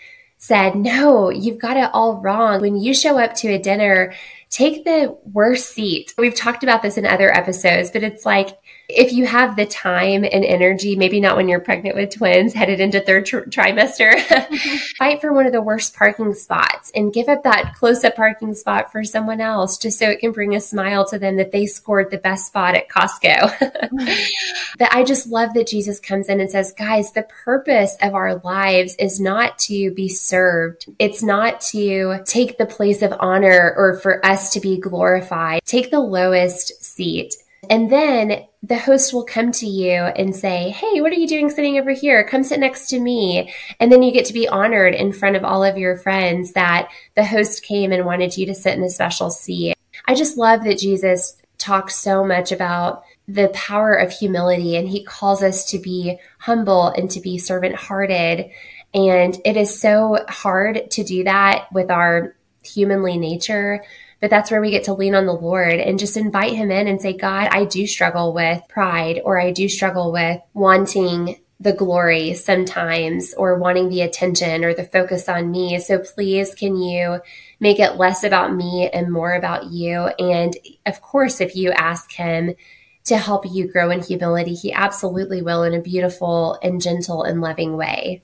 said, 0.45 0.75
No, 0.75 1.29
you've 1.29 1.59
got 1.59 1.77
it 1.77 1.89
all 1.93 2.17
wrong. 2.17 2.61
When 2.61 2.77
you 2.77 2.93
show 2.93 3.17
up 3.17 3.33
to 3.35 3.49
a 3.49 3.59
dinner, 3.59 4.13
take 4.49 4.83
the 4.83 5.17
worst 5.33 5.73
seat. 5.73 6.13
We've 6.17 6.35
talked 6.35 6.63
about 6.63 6.81
this 6.81 6.97
in 6.97 7.05
other 7.05 7.33
episodes, 7.33 7.91
but 7.91 8.03
it's 8.03 8.25
like 8.25 8.49
if 8.87 9.11
you 9.11 9.25
have 9.25 9.55
the 9.55 9.65
time 9.65 10.23
and 10.23 10.45
energy, 10.45 10.95
maybe 10.95 11.19
not 11.19 11.35
when 11.35 11.49
you're 11.49 11.59
pregnant 11.59 11.95
with 11.95 12.15
twins, 12.15 12.53
headed 12.53 12.79
into 12.79 12.99
third 12.99 13.25
tr- 13.25 13.39
trimester, 13.39 14.19
fight 14.97 15.21
for 15.21 15.33
one 15.33 15.45
of 15.45 15.51
the 15.51 15.61
worst 15.61 15.95
parking 15.95 16.33
spots 16.33 16.91
and 16.95 17.13
give 17.13 17.27
up 17.27 17.43
that 17.43 17.73
close 17.75 18.03
up 18.03 18.15
parking 18.15 18.53
spot 18.53 18.91
for 18.91 19.03
someone 19.03 19.41
else 19.41 19.77
just 19.77 19.97
so 19.97 20.09
it 20.09 20.19
can 20.19 20.31
bring 20.31 20.55
a 20.55 20.61
smile 20.61 21.05
to 21.05 21.17
them 21.17 21.37
that 21.37 21.51
they 21.51 21.65
scored 21.65 22.11
the 22.11 22.17
best 22.17 22.47
spot 22.47 22.75
at 22.75 22.89
Costco. 22.89 23.59
that 24.77 24.89
I 24.91 25.03
just 25.03 25.27
love 25.27 25.53
that 25.55 25.67
Jesus 25.67 25.99
comes 25.99 26.29
in 26.29 26.39
and 26.39 26.49
says, 26.49 26.73
guys, 26.77 27.11
the 27.11 27.23
purpose 27.23 27.95
of 28.01 28.13
our 28.13 28.35
lives 28.43 28.95
is 28.97 29.19
not 29.19 29.57
to 29.59 29.91
be 29.91 30.09
served. 30.09 30.85
It's 30.99 31.23
not 31.23 31.61
to 31.61 32.19
take 32.25 32.57
the 32.57 32.65
place 32.65 33.01
of 33.01 33.13
honor 33.19 33.73
or 33.75 33.97
for 33.97 34.23
us 34.25 34.53
to 34.53 34.59
be 34.59 34.79
glorified. 34.79 35.61
Take 35.65 35.91
the 35.91 35.99
lowest 35.99 36.83
seat 36.83 37.35
and 37.69 37.91
then 37.91 38.45
the 38.63 38.77
host 38.77 39.13
will 39.13 39.23
come 39.23 39.51
to 39.51 39.67
you 39.67 39.91
and 39.91 40.35
say, 40.35 40.69
Hey, 40.69 41.01
what 41.01 41.11
are 41.11 41.15
you 41.15 41.27
doing 41.27 41.49
sitting 41.49 41.77
over 41.77 41.91
here? 41.91 42.27
Come 42.27 42.43
sit 42.43 42.59
next 42.59 42.87
to 42.89 42.99
me. 42.99 43.53
And 43.79 43.91
then 43.91 44.01
you 44.01 44.11
get 44.11 44.25
to 44.25 44.33
be 44.33 44.47
honored 44.47 44.95
in 44.95 45.13
front 45.13 45.35
of 45.35 45.43
all 45.43 45.63
of 45.63 45.77
your 45.77 45.97
friends 45.97 46.53
that 46.53 46.89
the 47.15 47.25
host 47.25 47.63
came 47.63 47.91
and 47.91 48.05
wanted 48.05 48.37
you 48.37 48.45
to 48.47 48.55
sit 48.55 48.77
in 48.77 48.83
a 48.83 48.89
special 48.89 49.29
seat. 49.29 49.75
I 50.07 50.15
just 50.15 50.37
love 50.37 50.63
that 50.63 50.79
Jesus 50.79 51.37
talks 51.57 51.95
so 51.95 52.25
much 52.25 52.51
about 52.51 53.03
the 53.27 53.49
power 53.49 53.93
of 53.93 54.11
humility 54.11 54.75
and 54.75 54.87
he 54.87 55.03
calls 55.03 55.41
us 55.41 55.65
to 55.71 55.79
be 55.79 56.17
humble 56.39 56.87
and 56.87 57.09
to 57.11 57.21
be 57.21 57.37
servant 57.37 57.75
hearted. 57.75 58.49
And 58.93 59.37
it 59.45 59.57
is 59.57 59.79
so 59.79 60.19
hard 60.27 60.91
to 60.91 61.03
do 61.03 61.23
that 61.23 61.67
with 61.73 61.89
our 61.89 62.35
humanly 62.63 63.17
nature 63.17 63.83
but 64.25 64.31
that's 64.31 64.49
where 64.49 64.59
we 64.59 64.71
get 64.71 64.85
to 64.85 64.93
lean 64.95 65.13
on 65.13 65.27
the 65.27 65.33
Lord 65.33 65.75
and 65.75 65.99
just 65.99 66.17
invite 66.17 66.53
Him 66.53 66.71
in 66.71 66.87
and 66.87 66.99
say, 66.99 67.13
God, 67.13 67.47
I 67.51 67.63
do 67.65 67.85
struggle 67.85 68.33
with 68.33 68.59
pride 68.67 69.21
or 69.23 69.39
I 69.39 69.51
do 69.51 69.69
struggle 69.69 70.11
with 70.11 70.41
wanting 70.55 71.39
the 71.59 71.73
glory 71.73 72.33
sometimes 72.33 73.35
or 73.35 73.59
wanting 73.59 73.89
the 73.89 74.01
attention 74.01 74.65
or 74.65 74.73
the 74.73 74.83
focus 74.83 75.29
on 75.29 75.51
me. 75.51 75.79
So 75.79 75.99
please, 75.99 76.55
can 76.55 76.75
you 76.75 77.21
make 77.59 77.79
it 77.79 77.97
less 77.97 78.23
about 78.23 78.55
me 78.55 78.89
and 78.91 79.13
more 79.13 79.31
about 79.31 79.65
you? 79.65 80.07
And 80.17 80.57
of 80.87 81.03
course, 81.03 81.39
if 81.39 81.55
you 81.55 81.69
ask 81.69 82.11
Him, 82.11 82.55
to 83.03 83.19
help 83.19 83.45
you 83.47 83.71
grow 83.71 83.91
in 83.91 84.01
humility, 84.01 84.55
he 84.55 84.73
absolutely 84.73 85.43
will 85.43 85.61
in 85.61 85.75
a 85.75 85.81
beautiful 85.83 86.57
and 86.63 86.81
gentle 86.81 87.21
and 87.21 87.41
loving 87.41 87.77
way. 87.77 88.23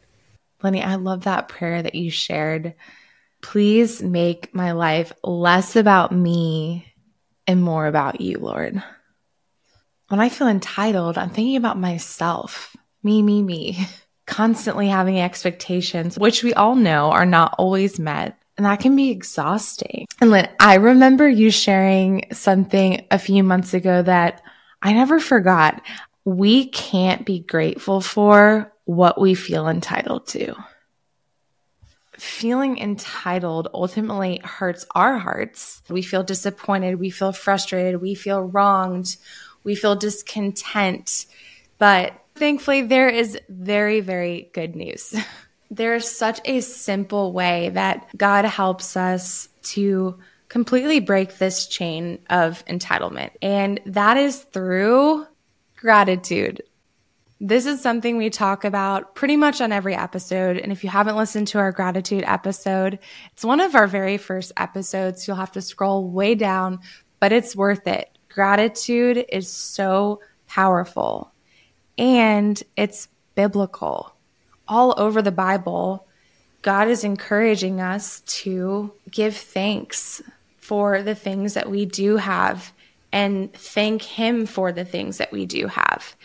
Lenny, 0.64 0.82
I 0.82 0.96
love 0.96 1.26
that 1.26 1.48
prayer 1.48 1.84
that 1.84 1.94
you 1.94 2.10
shared 2.10 2.74
Please 3.42 4.02
make 4.02 4.54
my 4.54 4.72
life 4.72 5.12
less 5.24 5.76
about 5.76 6.12
me 6.12 6.86
and 7.48 7.62
more 7.62 7.88
about 7.88 8.22
you, 8.22 8.38
Lord. 8.38 8.82
When 10.10 10.20
I 10.20 10.30
feel 10.30 10.48
entitled, 10.48 11.18
I'm 11.18 11.30
thinking 11.30 11.56
about 11.56 11.80
myself, 11.80 12.76
me, 13.04 13.22
me, 13.22 13.42
me, 13.42 13.88
constantly 14.28 14.88
having 14.88 15.20
expectations, 15.20 16.18
which 16.18 16.44
we 16.44 16.54
all 16.54 16.76
know 16.76 17.12
are 17.12 17.26
not 17.26 17.56
always 17.58 18.00
met. 18.00 18.38
And 18.58 18.66
that 18.66 18.80
can 18.80 18.96
be 18.96 19.10
exhausting. 19.10 20.08
And 20.20 20.30
Lynn, 20.30 20.50
I 20.60 20.76
remember 20.76 21.28
you 21.28 21.50
sharing 21.50 22.26
something 22.32 23.06
a 23.10 23.18
few 23.18 23.44
months 23.44 23.74
ago 23.74 24.02
that 24.04 24.44
I 24.82 24.94
never 24.94 25.20
forgot. 25.20 25.82
We 26.26 26.68
can't 26.68 27.26
be 27.26 27.40
grateful 27.40 28.02
for 28.02 28.72
what 28.86 29.20
we 29.20 29.34
feel 29.34 29.68
entitled 29.68 30.28
to 30.28 30.56
feeling 32.22 32.78
entitled 32.78 33.68
ultimately 33.74 34.40
hurts 34.44 34.86
our 34.94 35.18
hearts. 35.18 35.82
We 35.90 36.04
feel 36.04 36.24
disappointed, 36.24 37.00
we 37.00 37.10
feel 37.10 37.32
frustrated, 37.32 38.00
we 38.02 38.14
feel 38.14 38.42
wronged, 38.42 39.18
we 39.64 39.74
feel 39.76 39.96
discontent. 39.96 41.26
But 41.80 42.14
thankfully, 42.36 42.84
there 42.84 43.10
is 43.10 43.40
very, 43.50 44.02
very 44.02 44.50
good 44.54 44.76
news. 44.76 45.16
There 45.74 45.96
is 45.96 46.06
such 46.06 46.42
a 46.44 46.60
simple 46.60 47.32
way 47.32 47.70
that 47.70 48.10
God 48.18 48.44
helps 48.44 48.98
us 48.98 49.48
to 49.64 50.20
completely 50.50 51.00
break 51.00 51.38
this 51.38 51.66
chain 51.66 52.20
of 52.30 52.66
entitlement. 52.66 53.30
And 53.42 53.80
that 53.86 54.18
is 54.18 54.40
through 54.40 55.26
gratitude. 55.78 56.62
This 57.44 57.66
is 57.66 57.82
something 57.82 58.18
we 58.18 58.30
talk 58.30 58.64
about 58.64 59.16
pretty 59.16 59.36
much 59.36 59.62
on 59.62 59.72
every 59.72 59.96
episode. 59.96 60.58
And 60.58 60.72
if 60.72 60.84
you 60.84 60.92
haven't 60.92 61.18
listened 61.18 61.48
to 61.48 61.58
our 61.58 61.72
gratitude 61.72 62.24
episode, 62.28 63.00
it's 63.32 63.44
one 63.44 63.60
of 63.60 63.74
our 63.74 63.88
very 63.88 64.18
first 64.18 64.52
episodes. 64.58 65.28
You'll 65.28 65.38
have 65.38 65.54
to 65.54 65.62
scroll 65.62 66.08
way 66.08 66.36
down, 66.36 66.82
but 67.20 67.32
it's 67.32 67.56
worth 67.56 67.88
it. 67.88 68.16
Gratitude 68.30 69.26
is 69.28 69.48
so 69.48 70.22
powerful 70.46 71.32
and 71.98 72.62
it's 72.78 73.08
biblical. 73.34 74.14
All 74.68 74.94
over 74.98 75.24
the 75.24 75.32
Bible, 75.32 76.06
God 76.62 76.90
is 76.90 77.04
encouraging 77.04 77.82
us 77.82 78.20
to 78.20 78.94
give 79.10 79.36
thanks 79.36 80.22
for 80.58 81.02
the 81.02 81.16
things 81.16 81.56
that 81.56 81.72
we 81.72 81.88
do 81.88 82.18
have 82.18 82.72
and 83.12 83.52
thank 83.52 84.04
Him 84.04 84.46
for 84.46 84.72
the 84.72 84.86
things 84.86 85.18
that 85.18 85.32
we 85.32 85.48
do 85.48 85.66
have. 85.66 86.16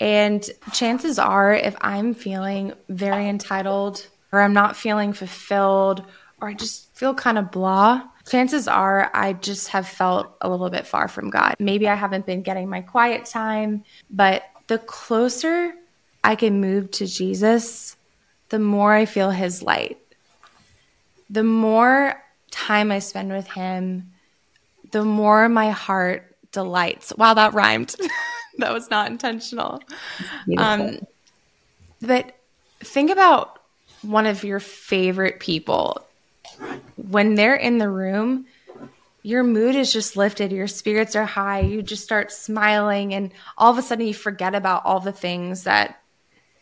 And 0.00 0.48
chances 0.72 1.18
are, 1.18 1.54
if 1.54 1.76
I'm 1.80 2.14
feeling 2.14 2.74
very 2.88 3.28
entitled 3.28 4.06
or 4.32 4.40
I'm 4.40 4.52
not 4.52 4.76
feeling 4.76 5.12
fulfilled 5.12 6.04
or 6.40 6.48
I 6.48 6.54
just 6.54 6.94
feel 6.96 7.14
kind 7.14 7.38
of 7.38 7.50
blah, 7.50 8.02
chances 8.28 8.66
are 8.66 9.10
I 9.14 9.34
just 9.34 9.68
have 9.68 9.86
felt 9.86 10.36
a 10.40 10.48
little 10.48 10.70
bit 10.70 10.86
far 10.86 11.08
from 11.08 11.30
God. 11.30 11.54
Maybe 11.58 11.88
I 11.88 11.94
haven't 11.94 12.26
been 12.26 12.42
getting 12.42 12.68
my 12.68 12.80
quiet 12.80 13.24
time, 13.26 13.84
but 14.10 14.42
the 14.66 14.78
closer 14.78 15.74
I 16.22 16.36
can 16.36 16.60
move 16.60 16.90
to 16.92 17.06
Jesus, 17.06 17.96
the 18.48 18.58
more 18.58 18.92
I 18.92 19.04
feel 19.04 19.30
his 19.30 19.62
light. 19.62 19.98
The 21.30 21.44
more 21.44 22.22
time 22.50 22.90
I 22.90 22.98
spend 22.98 23.32
with 23.32 23.46
him, 23.46 24.12
the 24.90 25.04
more 25.04 25.48
my 25.48 25.70
heart 25.70 26.36
delights. 26.52 27.12
Wow, 27.16 27.34
that 27.34 27.54
rhymed. 27.54 27.94
that 28.58 28.72
was 28.72 28.90
not 28.90 29.10
intentional. 29.10 29.82
Um, 30.56 30.98
but 32.00 32.36
think 32.80 33.10
about 33.10 33.58
one 34.02 34.26
of 34.26 34.44
your 34.44 34.60
favorite 34.60 35.40
people. 35.40 36.06
When 36.96 37.34
they're 37.34 37.56
in 37.56 37.78
the 37.78 37.88
room, 37.88 38.46
your 39.22 39.42
mood 39.42 39.74
is 39.74 39.92
just 39.92 40.16
lifted, 40.16 40.52
your 40.52 40.66
spirits 40.66 41.16
are 41.16 41.24
high, 41.24 41.60
you 41.60 41.82
just 41.82 42.04
start 42.04 42.30
smiling, 42.30 43.14
and 43.14 43.32
all 43.56 43.72
of 43.72 43.78
a 43.78 43.82
sudden 43.82 44.06
you 44.06 44.14
forget 44.14 44.54
about 44.54 44.84
all 44.84 45.00
the 45.00 45.12
things 45.12 45.64
that 45.64 46.00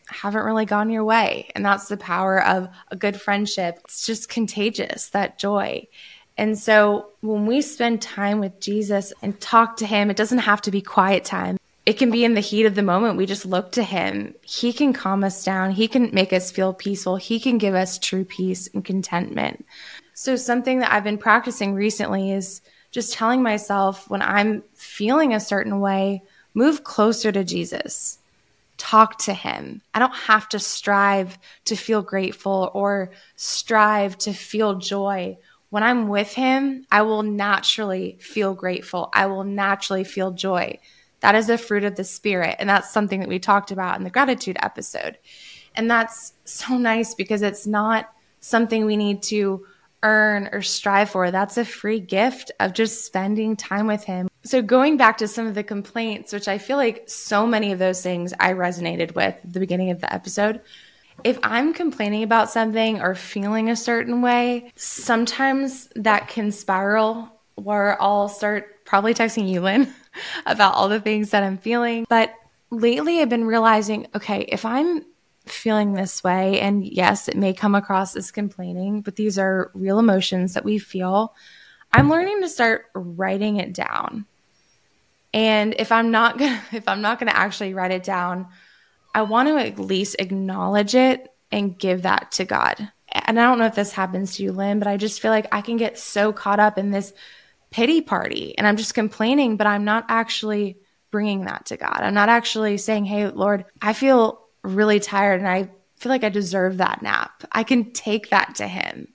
haven't 0.07 0.43
really 0.43 0.65
gone 0.65 0.89
your 0.89 1.03
way. 1.03 1.49
And 1.55 1.65
that's 1.65 1.89
the 1.89 1.97
power 1.97 2.41
of 2.41 2.69
a 2.89 2.95
good 2.95 3.19
friendship. 3.19 3.79
It's 3.83 4.05
just 4.05 4.29
contagious, 4.29 5.09
that 5.09 5.37
joy. 5.37 5.87
And 6.37 6.57
so 6.57 7.09
when 7.21 7.45
we 7.45 7.61
spend 7.61 8.01
time 8.01 8.39
with 8.39 8.59
Jesus 8.59 9.13
and 9.21 9.39
talk 9.39 9.77
to 9.77 9.85
him, 9.85 10.09
it 10.09 10.17
doesn't 10.17 10.39
have 10.39 10.61
to 10.61 10.71
be 10.71 10.81
quiet 10.81 11.25
time 11.25 11.57
it 11.85 11.97
can 11.97 12.11
be 12.11 12.23
in 12.23 12.33
the 12.33 12.39
heat 12.39 12.65
of 12.65 12.75
the 12.75 12.81
moment. 12.81 13.17
We 13.17 13.25
just 13.25 13.45
look 13.45 13.73
to 13.73 13.83
him. 13.83 14.35
He 14.41 14.71
can 14.71 14.93
calm 14.93 15.23
us 15.23 15.43
down. 15.43 15.71
He 15.71 15.87
can 15.87 16.09
make 16.13 16.31
us 16.31 16.49
feel 16.49 16.73
peaceful. 16.73 17.17
He 17.17 17.39
can 17.39 17.57
give 17.57 17.75
us 17.75 17.99
true 17.99 18.23
peace 18.23 18.69
and 18.73 18.85
contentment. 18.85 19.65
So, 20.13 20.35
something 20.35 20.79
that 20.79 20.91
I've 20.91 21.03
been 21.03 21.17
practicing 21.17 21.73
recently 21.73 22.31
is 22.31 22.61
just 22.91 23.13
telling 23.13 23.43
myself 23.43 24.09
when 24.09 24.21
I'm 24.21 24.63
feeling 24.75 25.33
a 25.33 25.39
certain 25.39 25.79
way, 25.79 26.23
move 26.53 26.83
closer 26.83 27.31
to 27.31 27.43
Jesus. 27.43 28.19
Talk 28.77 29.17
to 29.19 29.33
him. 29.33 29.81
I 29.93 29.99
don't 29.99 30.15
have 30.15 30.47
to 30.49 30.59
strive 30.59 31.37
to 31.65 31.75
feel 31.75 32.01
grateful 32.01 32.71
or 32.73 33.11
strive 33.35 34.17
to 34.19 34.33
feel 34.33 34.75
joy. 34.75 35.37
When 35.69 35.83
I'm 35.83 36.07
with 36.07 36.33
him, 36.33 36.85
I 36.91 37.01
will 37.01 37.23
naturally 37.23 38.17
feel 38.21 38.53
grateful. 38.53 39.09
I 39.13 39.25
will 39.25 39.43
naturally 39.43 40.03
feel 40.03 40.31
joy 40.31 40.79
that 41.23 41.35
is 41.35 41.49
a 41.49 41.57
fruit 41.57 41.85
of 41.85 41.95
the 41.95 42.03
spirit. 42.03 42.57
And 42.59 42.69
that's 42.69 42.91
something 42.91 43.21
that 43.21 43.29
we 43.29 43.39
talked 43.39 43.71
about 43.71 43.97
in 43.97 44.03
the 44.03 44.09
gratitude 44.09 44.57
episode. 44.61 45.17
And 45.73 45.89
that's 45.89 46.33
so 46.43 46.77
nice 46.77 47.15
because 47.15 47.41
it's 47.41 47.65
not 47.65 48.13
something 48.41 48.85
we 48.85 48.97
need 48.97 49.23
to 49.23 49.65
earn 50.03 50.49
or 50.51 50.61
strive 50.61 51.09
for. 51.09 51.31
That's 51.31 51.57
a 51.57 51.63
free 51.63 52.01
gift 52.01 52.51
of 52.59 52.73
just 52.73 53.05
spending 53.05 53.55
time 53.55 53.87
with 53.87 54.03
Him. 54.03 54.27
So, 54.43 54.61
going 54.61 54.97
back 54.97 55.17
to 55.19 55.29
some 55.29 55.47
of 55.47 55.55
the 55.55 55.63
complaints, 55.63 56.33
which 56.33 56.49
I 56.49 56.57
feel 56.57 56.75
like 56.75 57.09
so 57.09 57.47
many 57.47 57.71
of 57.71 57.79
those 57.79 58.01
things 58.01 58.33
I 58.37 58.51
resonated 58.51 59.15
with 59.15 59.35
at 59.35 59.53
the 59.53 59.61
beginning 59.61 59.91
of 59.91 60.01
the 60.01 60.13
episode. 60.13 60.59
If 61.23 61.39
I'm 61.41 61.73
complaining 61.73 62.23
about 62.23 62.51
something 62.51 62.99
or 62.99 63.15
feeling 63.15 63.69
a 63.69 63.77
certain 63.77 64.21
way, 64.21 64.73
sometimes 64.75 65.87
that 65.95 66.27
can 66.27 66.51
spiral 66.51 67.31
where 67.55 68.01
I'll 68.01 68.27
start 68.27 68.83
probably 68.83 69.13
texting 69.13 69.47
you, 69.47 69.61
Lynn, 69.61 69.93
about 70.45 70.75
all 70.75 70.89
the 70.89 70.99
things 70.99 71.31
that 71.31 71.43
I'm 71.43 71.57
feeling. 71.57 72.05
But 72.09 72.33
lately 72.69 73.21
I've 73.21 73.29
been 73.29 73.45
realizing 73.45 74.07
okay, 74.15 74.41
if 74.41 74.65
I'm 74.65 75.05
feeling 75.45 75.93
this 75.93 76.23
way, 76.23 76.59
and 76.61 76.85
yes, 76.85 77.27
it 77.27 77.35
may 77.35 77.53
come 77.53 77.75
across 77.75 78.15
as 78.15 78.31
complaining, 78.31 79.01
but 79.01 79.15
these 79.15 79.37
are 79.37 79.71
real 79.73 79.99
emotions 79.99 80.53
that 80.53 80.63
we 80.63 80.79
feel. 80.79 81.35
I'm 81.91 82.09
learning 82.09 82.41
to 82.41 82.49
start 82.49 82.85
writing 82.95 83.57
it 83.57 83.73
down. 83.73 84.25
And 85.33 85.75
if 85.77 85.91
I'm 85.91 86.11
not 86.11 86.37
to 86.39 86.59
if 86.71 86.87
I'm 86.87 87.01
not 87.01 87.19
to 87.19 87.35
actually 87.35 87.73
write 87.73 87.91
it 87.91 88.03
down, 88.03 88.47
I 89.13 89.23
want 89.23 89.47
to 89.49 89.57
at 89.57 89.79
least 89.79 90.15
acknowledge 90.19 90.95
it 90.95 91.29
and 91.51 91.77
give 91.77 92.03
that 92.03 92.31
to 92.33 92.45
God. 92.45 92.91
And 93.11 93.39
I 93.39 93.43
don't 93.43 93.59
know 93.59 93.67
if 93.67 93.75
this 93.75 93.91
happens 93.91 94.35
to 94.35 94.43
you, 94.43 94.51
Lynn, 94.51 94.79
but 94.79 94.87
I 94.87 94.97
just 94.97 95.21
feel 95.21 95.29
like 95.29 95.47
I 95.51 95.61
can 95.61 95.77
get 95.77 95.99
so 95.99 96.33
caught 96.33 96.59
up 96.59 96.79
in 96.79 96.89
this 96.89 97.13
pity 97.73 98.01
party 98.01 98.55
and 98.55 98.67
I'm 98.67 98.77
just 98.77 98.93
complaining, 98.93 99.57
but 99.57 99.65
I'm 99.65 99.83
not 99.83 100.05
actually 100.07 100.77
bringing 101.09 101.45
that 101.45 101.65
to 101.65 101.77
God. 101.77 101.99
I'm 102.01 102.13
not 102.13 102.29
actually 102.29 102.77
saying, 102.77 103.05
Hey, 103.05 103.27
Lord, 103.27 103.65
I 103.81 103.93
feel 103.93 104.41
really 104.61 104.99
tired 104.99 105.39
and 105.39 105.49
I 105.49 105.69
feel 105.97 106.11
like 106.11 106.23
I 106.23 106.29
deserve 106.29 106.77
that 106.77 107.01
nap. 107.01 107.43
I 107.51 107.63
can 107.63 107.91
take 107.91 108.29
that 108.29 108.55
to 108.55 108.67
Him. 108.67 109.07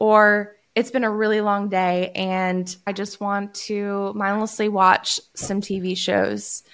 Or 0.00 0.56
it's 0.74 0.90
been 0.90 1.04
a 1.04 1.10
really 1.10 1.40
long 1.40 1.68
day 1.68 2.10
and 2.16 2.76
I 2.84 2.92
just 2.92 3.20
want 3.20 3.54
to 3.66 4.12
mindlessly 4.14 4.68
watch 4.68 5.20
some 5.34 5.60
TV 5.60 5.96
shows. 5.96 6.64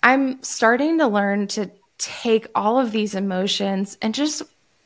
I'm 0.00 0.42
starting 0.44 0.98
to 0.98 1.08
learn 1.08 1.48
to 1.48 1.70
take 1.98 2.46
all 2.54 2.78
of 2.78 2.92
these 2.92 3.16
emotions 3.16 3.98
and 4.00 4.14
just 4.14 4.42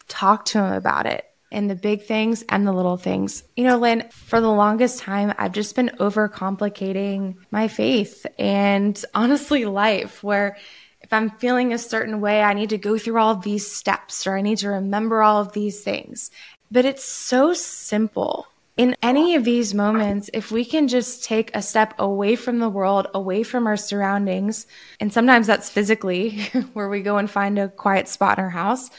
talk 0.07 0.47
to 0.47 0.59
him 0.59 0.73
about 0.73 1.05
it 1.05 1.28
and 1.51 1.71
the 1.71 1.75
big 1.75 2.03
things 2.03 2.45
and 2.49 2.67
the 2.67 2.73
little 2.73 2.97
things. 2.97 3.45
You 3.57 3.65
know, 3.65 3.79
Lynn, 3.79 4.09
for 4.11 4.41
the 4.41 4.51
longest 4.51 5.01
time, 5.01 5.35
I've 5.39 5.53
just 5.53 5.75
been 5.75 5.91
overcomplicating 5.99 7.37
my 7.51 7.69
faith 7.69 8.27
and 8.39 9.03
honestly 9.15 9.65
life, 9.65 10.23
where 10.23 10.57
if 11.01 11.13
I'm 11.13 11.31
feeling 11.31 11.73
a 11.73 11.79
certain 11.79 12.21
way, 12.21 12.43
I 12.43 12.55
need 12.55 12.71
to 12.71 12.79
go 12.79 12.99
through 12.99 13.19
all 13.19 13.31
of 13.31 13.43
these 13.43 13.71
steps 13.71 14.27
or 14.27 14.37
I 14.37 14.43
need 14.43 14.59
to 14.59 14.69
remember 14.69 15.23
all 15.23 15.41
of 15.41 15.53
these 15.53 15.83
things. 15.83 16.31
But 16.71 16.85
it's 16.85 17.05
so 17.05 17.55
simple. 17.55 18.47
In 18.77 18.95
any 19.03 19.35
of 19.35 19.43
these 19.43 19.75
moments, 19.75 20.31
if 20.33 20.53
we 20.53 20.65
can 20.65 20.87
just 20.87 21.25
take 21.25 21.51
a 21.55 21.63
step 21.63 21.95
away 21.99 22.37
from 22.37 22.61
the 22.61 22.69
world, 22.69 23.09
away 23.13 23.43
from 23.43 23.67
our 23.67 23.77
surroundings, 23.77 24.67
and 25.01 25.13
sometimes 25.13 25.49
that's 25.49 25.69
physically 25.69 26.39
where 26.75 26.89
we 26.89 27.01
go 27.03 27.17
and 27.17 27.29
find 27.29 27.59
a 27.59 27.69
quiet 27.71 28.07
spot 28.07 28.39
in 28.39 28.45
our 28.45 28.51
house, 28.51 28.91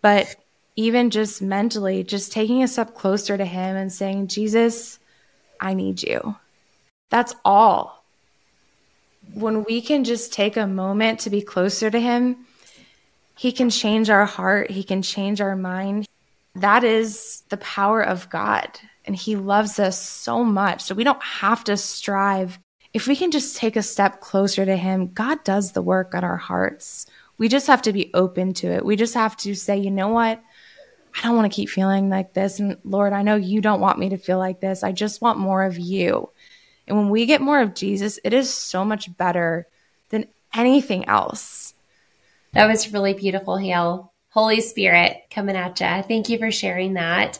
but 0.00 0.36
even 0.76 1.10
just 1.10 1.40
mentally, 1.40 2.04
just 2.04 2.32
taking 2.32 2.62
a 2.62 2.68
step 2.68 2.94
closer 2.94 3.36
to 3.36 3.44
Him 3.44 3.76
and 3.76 3.90
saying, 3.90 4.28
Jesus, 4.28 4.98
I 5.58 5.72
need 5.72 6.02
you. 6.02 6.36
That's 7.10 7.34
all. 7.44 8.04
When 9.34 9.64
we 9.64 9.80
can 9.80 10.04
just 10.04 10.32
take 10.32 10.56
a 10.56 10.66
moment 10.66 11.20
to 11.20 11.30
be 11.30 11.40
closer 11.40 11.90
to 11.90 11.98
Him, 11.98 12.46
He 13.36 13.52
can 13.52 13.70
change 13.70 14.10
our 14.10 14.26
heart, 14.26 14.70
He 14.70 14.84
can 14.84 15.02
change 15.02 15.40
our 15.40 15.56
mind. 15.56 16.06
That 16.54 16.84
is 16.84 17.42
the 17.48 17.56
power 17.58 18.02
of 18.02 18.28
God. 18.30 18.78
And 19.06 19.16
He 19.16 19.34
loves 19.34 19.78
us 19.78 20.00
so 20.00 20.44
much. 20.44 20.82
So 20.82 20.94
we 20.94 21.04
don't 21.04 21.22
have 21.22 21.64
to 21.64 21.76
strive. 21.76 22.58
If 22.92 23.06
we 23.06 23.16
can 23.16 23.30
just 23.30 23.56
take 23.56 23.76
a 23.76 23.82
step 23.82 24.20
closer 24.20 24.64
to 24.64 24.76
Him, 24.76 25.12
God 25.12 25.42
does 25.42 25.72
the 25.72 25.82
work 25.82 26.14
on 26.14 26.22
our 26.22 26.36
hearts. 26.36 27.06
We 27.38 27.48
just 27.48 27.66
have 27.66 27.82
to 27.82 27.92
be 27.92 28.10
open 28.14 28.54
to 28.54 28.68
it. 28.68 28.84
We 28.84 28.96
just 28.96 29.14
have 29.14 29.36
to 29.38 29.54
say, 29.54 29.76
you 29.76 29.90
know 29.90 30.08
what? 30.08 30.42
I 31.16 31.22
don't 31.22 31.36
want 31.36 31.50
to 31.50 31.56
keep 31.56 31.70
feeling 31.70 32.10
like 32.10 32.34
this. 32.34 32.60
And 32.60 32.76
Lord, 32.84 33.12
I 33.12 33.22
know 33.22 33.36
you 33.36 33.60
don't 33.60 33.80
want 33.80 33.98
me 33.98 34.10
to 34.10 34.18
feel 34.18 34.38
like 34.38 34.60
this. 34.60 34.82
I 34.82 34.92
just 34.92 35.22
want 35.22 35.38
more 35.38 35.64
of 35.64 35.78
you. 35.78 36.30
And 36.86 36.96
when 36.96 37.08
we 37.08 37.26
get 37.26 37.40
more 37.40 37.60
of 37.60 37.74
Jesus, 37.74 38.18
it 38.22 38.34
is 38.34 38.52
so 38.52 38.84
much 38.84 39.16
better 39.16 39.66
than 40.10 40.26
anything 40.54 41.08
else. 41.08 41.74
That 42.52 42.66
was 42.66 42.92
really 42.92 43.14
beautiful, 43.14 43.56
Hale. 43.56 44.12
Holy 44.30 44.60
Spirit 44.60 45.24
coming 45.30 45.56
at 45.56 45.80
you. 45.80 46.02
Thank 46.02 46.28
you 46.28 46.38
for 46.38 46.50
sharing 46.50 46.94
that. 46.94 47.38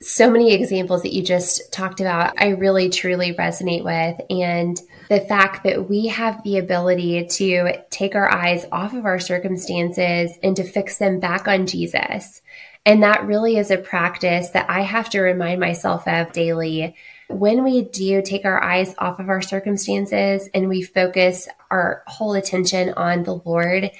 So 0.00 0.30
many 0.30 0.52
examples 0.52 1.02
that 1.02 1.12
you 1.12 1.22
just 1.22 1.72
talked 1.72 2.00
about, 2.00 2.40
I 2.40 2.48
really 2.50 2.90
truly 2.90 3.34
resonate 3.34 3.84
with. 3.84 4.24
And 4.30 4.80
the 5.08 5.20
fact 5.20 5.64
that 5.64 5.88
we 5.88 6.06
have 6.08 6.42
the 6.44 6.58
ability 6.58 7.26
to 7.26 7.72
take 7.90 8.14
our 8.14 8.30
eyes 8.30 8.66
off 8.70 8.92
of 8.92 9.04
our 9.04 9.18
circumstances 9.18 10.32
and 10.42 10.54
to 10.56 10.62
fix 10.62 10.98
them 10.98 11.20
back 11.20 11.48
on 11.48 11.66
Jesus 11.66 12.40
and 12.86 13.02
that 13.02 13.24
really 13.24 13.56
is 13.56 13.70
a 13.70 13.78
practice 13.78 14.50
that 14.50 14.68
I 14.68 14.82
have 14.82 15.08
to 15.10 15.20
remind 15.20 15.58
myself 15.58 16.06
of 16.06 16.32
daily. 16.32 16.94
When 17.28 17.64
we 17.64 17.82
do 17.82 18.20
take 18.20 18.44
our 18.44 18.62
eyes 18.62 18.94
off 18.98 19.18
of 19.18 19.30
our 19.30 19.40
circumstances 19.40 20.48
and 20.52 20.68
we 20.68 20.82
focus 20.82 21.48
our 21.70 22.02
whole 22.06 22.34
attention 22.34 22.92
on 22.94 23.22
the 23.22 23.36
Lord, 23.36 23.90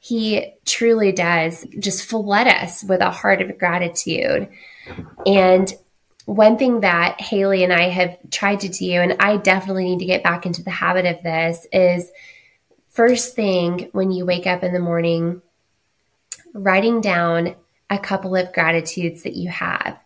He 0.00 0.54
truly 0.64 1.12
does 1.12 1.64
just 1.78 2.04
flood 2.04 2.48
us 2.48 2.82
with 2.82 3.00
a 3.00 3.10
heart 3.10 3.42
of 3.42 3.58
gratitude. 3.58 4.48
And 5.24 5.72
one 6.24 6.58
thing 6.58 6.80
that 6.80 7.20
Haley 7.20 7.62
and 7.62 7.72
I 7.72 7.88
have 7.88 8.18
tried 8.32 8.60
to 8.60 8.68
do, 8.68 8.90
and 8.90 9.16
I 9.20 9.36
definitely 9.36 9.84
need 9.84 10.00
to 10.00 10.06
get 10.06 10.24
back 10.24 10.44
into 10.44 10.64
the 10.64 10.70
habit 10.70 11.06
of 11.06 11.22
this, 11.22 11.64
is 11.72 12.10
first 12.88 13.36
thing 13.36 13.88
when 13.92 14.10
you 14.10 14.26
wake 14.26 14.48
up 14.48 14.64
in 14.64 14.72
the 14.72 14.80
morning, 14.80 15.40
writing 16.52 17.00
down 17.00 17.54
a 17.90 17.98
couple 17.98 18.34
of 18.34 18.52
gratitudes 18.52 19.22
that 19.22 19.36
you 19.36 19.48
have. 19.48 19.98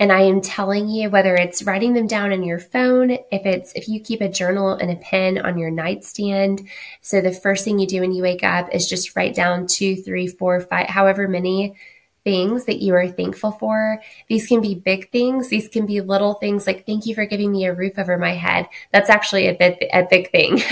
And 0.00 0.12
I 0.12 0.22
am 0.22 0.40
telling 0.40 0.88
you, 0.88 1.10
whether 1.10 1.34
it's 1.34 1.64
writing 1.64 1.92
them 1.92 2.06
down 2.06 2.32
on 2.32 2.44
your 2.44 2.60
phone, 2.60 3.10
if 3.10 3.44
it's, 3.44 3.72
if 3.72 3.88
you 3.88 4.00
keep 4.00 4.20
a 4.20 4.28
journal 4.28 4.72
and 4.72 4.92
a 4.92 4.96
pen 4.96 5.38
on 5.38 5.58
your 5.58 5.72
nightstand. 5.72 6.68
So 7.00 7.20
the 7.20 7.32
first 7.32 7.64
thing 7.64 7.80
you 7.80 7.86
do 7.86 8.00
when 8.00 8.12
you 8.12 8.22
wake 8.22 8.44
up 8.44 8.72
is 8.72 8.88
just 8.88 9.16
write 9.16 9.34
down 9.34 9.66
two, 9.66 9.96
three, 9.96 10.28
four, 10.28 10.60
five, 10.60 10.86
however 10.86 11.26
many 11.26 11.74
things 12.22 12.66
that 12.66 12.80
you 12.80 12.94
are 12.94 13.08
thankful 13.08 13.52
for. 13.52 14.00
These 14.28 14.46
can 14.46 14.60
be 14.60 14.74
big 14.76 15.10
things. 15.10 15.48
These 15.48 15.68
can 15.68 15.86
be 15.86 16.00
little 16.00 16.34
things 16.34 16.66
like, 16.66 16.86
thank 16.86 17.06
you 17.06 17.14
for 17.14 17.26
giving 17.26 17.50
me 17.50 17.64
a 17.64 17.74
roof 17.74 17.98
over 17.98 18.18
my 18.18 18.34
head. 18.34 18.68
That's 18.92 19.10
actually 19.10 19.48
a 19.48 19.54
big, 19.54 19.84
a 19.92 20.06
big 20.08 20.30
thing. 20.30 20.60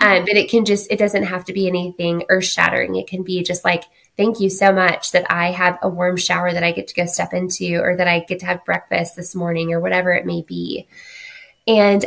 um, 0.00 0.24
but 0.24 0.36
it 0.36 0.50
can 0.50 0.66
just, 0.66 0.90
it 0.90 0.98
doesn't 0.98 1.24
have 1.24 1.44
to 1.46 1.52
be 1.54 1.68
anything 1.68 2.24
earth 2.28 2.46
shattering. 2.46 2.96
It 2.96 3.06
can 3.06 3.22
be 3.22 3.42
just 3.42 3.64
like, 3.64 3.84
thank 4.18 4.40
you 4.40 4.50
so 4.50 4.72
much 4.72 5.12
that 5.12 5.32
I 5.32 5.52
have 5.52 5.78
a 5.80 5.88
warm 5.88 6.18
shower 6.18 6.52
that 6.52 6.64
I 6.64 6.72
get 6.72 6.88
to 6.88 6.94
go 6.94 7.06
step 7.06 7.32
into, 7.32 7.80
or 7.80 7.96
that 7.96 8.08
I 8.08 8.20
get 8.20 8.40
to 8.40 8.46
have 8.46 8.64
breakfast 8.66 9.16
this 9.16 9.34
morning, 9.34 9.72
or 9.72 9.80
whatever 9.80 10.12
it 10.12 10.26
may 10.26 10.42
be. 10.42 10.88
And 11.66 12.04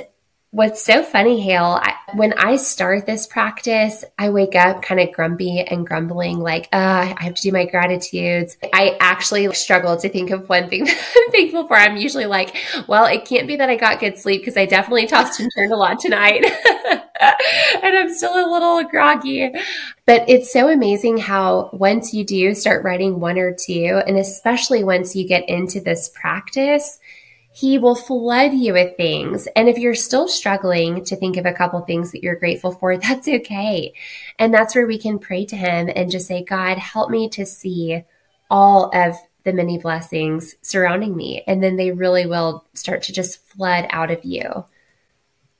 what's 0.52 0.84
so 0.84 1.02
funny, 1.02 1.40
Hale, 1.40 1.80
I, 1.82 1.96
when 2.14 2.34
I 2.34 2.58
start 2.58 3.06
this 3.06 3.26
practice, 3.26 4.04
I 4.20 4.30
wake 4.30 4.54
up 4.54 4.82
kind 4.82 5.00
of 5.00 5.14
grumpy 5.14 5.62
and 5.62 5.88
grumbling, 5.88 6.40
like, 6.40 6.68
I 6.74 7.16
have 7.20 7.36
to 7.36 7.42
do 7.42 7.54
my 7.54 7.66
gratitudes. 7.66 8.58
I 8.74 8.98
actually 9.00 9.52
struggle 9.54 9.96
to 9.96 10.10
think 10.10 10.30
of 10.32 10.50
one 10.50 10.70
thing 10.70 10.84
that 10.86 11.14
I'm 11.16 11.32
thankful 11.32 11.68
for. 11.68 11.78
I'm 11.78 11.96
usually 11.96 12.26
like, 12.26 12.56
well, 12.88 13.06
it 13.06 13.24
can't 13.24 13.48
be 13.48 13.56
that 13.56 13.70
I 13.70 13.78
got 13.78 14.02
good 14.02 14.18
sleep 14.18 14.42
because 14.42 14.58
I 14.58 14.66
definitely 14.66 15.08
tossed 15.08 15.40
and 15.40 15.50
turned 15.56 15.72
a 15.72 15.78
lot 15.78 16.00
tonight. 16.00 16.44
and 17.22 17.98
I'm 17.98 18.14
still 18.14 18.34
a 18.34 18.52
little 18.52 18.84
groggy. 18.84 19.54
But 20.06 20.28
it's 20.28 20.52
so 20.52 20.68
amazing 20.68 21.18
how 21.18 21.70
once 21.74 22.14
you 22.14 22.24
do 22.24 22.56
start 22.56 22.84
writing 22.84 23.20
one 23.20 23.38
or 23.38 23.54
two, 23.54 24.02
and 24.06 24.18
especially 24.18 24.84
once 24.84 25.16
you 25.16 25.28
get 25.28 25.48
into 25.48 25.80
this 25.80 26.10
practice, 26.10 27.00
he 27.54 27.78
will 27.78 27.96
flood 27.96 28.54
you 28.54 28.74
with 28.74 28.96
things. 28.96 29.48
And 29.56 29.68
if 29.68 29.78
you're 29.78 29.94
still 29.94 30.28
struggling 30.28 31.04
to 31.06 31.16
think 31.16 31.38
of 31.38 31.46
a 31.46 31.54
couple 31.54 31.82
things 31.82 32.12
that 32.12 32.24
you're 32.24 32.36
grateful 32.36 32.72
for, 32.72 32.98
that's 33.00 33.28
okay. 33.28 33.94
And 34.40 34.54
that's 34.54 34.74
where 34.74 34.88
we 34.88 34.98
can 34.98 35.20
pray 35.20 35.46
to 35.46 35.56
him 35.56 35.90
and 35.94 36.10
just 36.10 36.28
say, 36.28 36.44
God, 36.44 36.78
help 36.78 37.10
me 37.10 37.30
to 37.30 37.46
see 37.46 38.04
all 38.50 38.90
of 38.96 39.16
the 39.44 39.54
many 39.54 39.78
blessings 39.78 40.56
surrounding 40.62 41.16
me. 41.16 41.44
And 41.48 41.64
then 41.64 41.76
they 41.76 41.92
really 41.92 42.26
will 42.26 42.66
start 42.74 43.04
to 43.04 43.14
just 43.14 43.46
flood 43.48 43.88
out 43.90 44.12
of 44.12 44.24
you. 44.24 44.66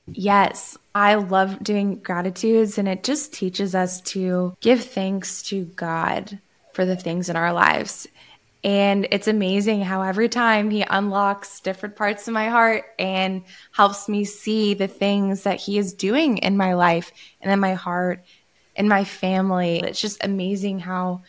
Yes, 0.06 0.76
I 0.94 1.14
love 1.14 1.62
doing 1.62 1.96
gratitudes, 1.96 2.78
and 2.78 2.88
it 2.88 3.04
just 3.04 3.32
teaches 3.32 3.74
us 3.74 4.00
to 4.02 4.56
give 4.60 4.82
thanks 4.84 5.42
to 5.44 5.64
God 5.64 6.38
for 6.72 6.84
the 6.84 6.96
things 6.96 7.28
in 7.28 7.36
our 7.36 7.52
lives. 7.52 8.08
And 8.64 9.08
it's 9.10 9.28
amazing 9.28 9.82
how 9.82 10.02
every 10.02 10.28
time 10.28 10.70
he 10.70 10.82
unlocks 10.82 11.60
different 11.60 11.96
parts 11.96 12.28
of 12.28 12.34
my 12.34 12.48
heart 12.48 12.84
and 12.98 13.42
helps 13.72 14.08
me 14.08 14.24
see 14.24 14.74
the 14.74 14.86
things 14.86 15.42
that 15.42 15.60
he 15.60 15.78
is 15.78 15.94
doing 15.94 16.38
in 16.38 16.56
my 16.56 16.74
life 16.74 17.12
and 17.40 17.52
in 17.52 17.58
my 17.58 17.74
heart, 17.74 18.24
in 18.76 18.88
my 18.88 19.04
family. 19.04 19.80
It's 19.80 20.00
just 20.00 20.22
amazing 20.22 20.78
how 20.78 21.22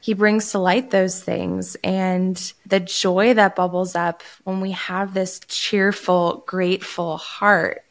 he 0.00 0.14
brings 0.14 0.52
to 0.52 0.58
light 0.58 0.90
those 0.90 1.22
things 1.22 1.76
and 1.84 2.52
the 2.64 2.80
joy 2.80 3.34
that 3.34 3.56
bubbles 3.56 3.94
up 3.94 4.22
when 4.44 4.60
we 4.62 4.70
have 4.70 5.12
this 5.12 5.40
cheerful, 5.48 6.44
grateful 6.46 7.18
heart 7.18 7.84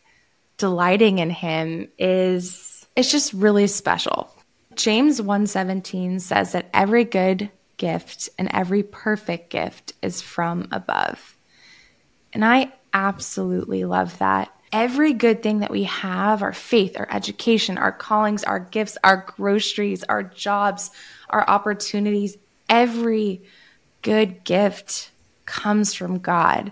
delighting 0.60 1.18
in 1.18 1.32
him 1.32 1.90
is 1.98 2.86
it's 2.96 3.12
just 3.12 3.34
really 3.34 3.66
special. 3.66 4.32
James 4.76 5.20
1:17 5.20 6.20
says 6.20 6.52
that 6.52 6.70
every 6.74 7.04
good 7.04 7.50
gift 7.78 8.30
and 8.38 8.50
every 8.54 8.84
perfect 8.84 9.50
gift 9.50 9.94
is 10.02 10.22
from 10.22 10.68
above. 10.72 11.36
And 12.34 12.46
I 12.46 12.72
absolutely 12.94 13.86
love 13.86 14.18
that. 14.20 14.54
Every 14.72 15.14
good 15.14 15.42
thing 15.42 15.60
that 15.60 15.72
we 15.72 15.84
have 15.86 16.44
our 16.44 16.54
faith, 16.54 16.96
our 17.00 17.08
education, 17.10 17.80
our 17.80 17.92
callings, 17.92 18.44
our 18.44 18.60
gifts, 18.60 18.98
our 19.04 19.26
groceries, 19.36 20.04
our 20.04 20.22
jobs, 20.22 20.92
our 21.30 21.50
opportunities 21.50 22.38
every 22.70 23.42
good 24.02 24.44
gift 24.44 25.12
comes 25.46 25.94
from 25.94 26.20
God. 26.20 26.72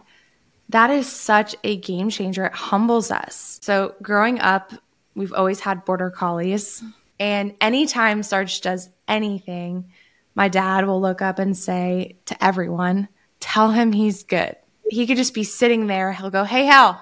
That 0.69 0.89
is 0.89 1.07
such 1.07 1.55
a 1.63 1.77
game 1.77 2.09
changer. 2.09 2.45
It 2.45 2.53
humbles 2.53 3.11
us. 3.11 3.59
So, 3.61 3.95
growing 4.01 4.39
up, 4.39 4.73
we've 5.15 5.33
always 5.33 5.59
had 5.59 5.85
border 5.85 6.09
collies. 6.09 6.83
And 7.19 7.55
anytime 7.61 8.21
Sarge 8.21 8.61
does 8.61 8.89
anything, 9.07 9.91
my 10.35 10.49
dad 10.49 10.85
will 10.85 11.01
look 11.01 11.21
up 11.21 11.39
and 11.39 11.57
say 11.57 12.17
to 12.25 12.43
everyone, 12.43 13.07
Tell 13.39 13.71
him 13.71 13.91
he's 13.91 14.23
good. 14.23 14.55
He 14.89 15.05
could 15.05 15.17
just 15.17 15.33
be 15.33 15.43
sitting 15.43 15.87
there. 15.87 16.11
He'll 16.11 16.29
go, 16.29 16.43
Hey, 16.43 16.65
Hal, 16.65 16.99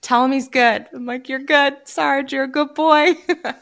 tell 0.00 0.24
him 0.24 0.32
he's 0.32 0.48
good. 0.48 0.86
I'm 0.92 1.06
like, 1.06 1.28
You're 1.28 1.38
good, 1.38 1.76
Sarge. 1.84 2.32
You're 2.32 2.44
a 2.44 2.48
good 2.48 2.74
boy. 2.74 3.14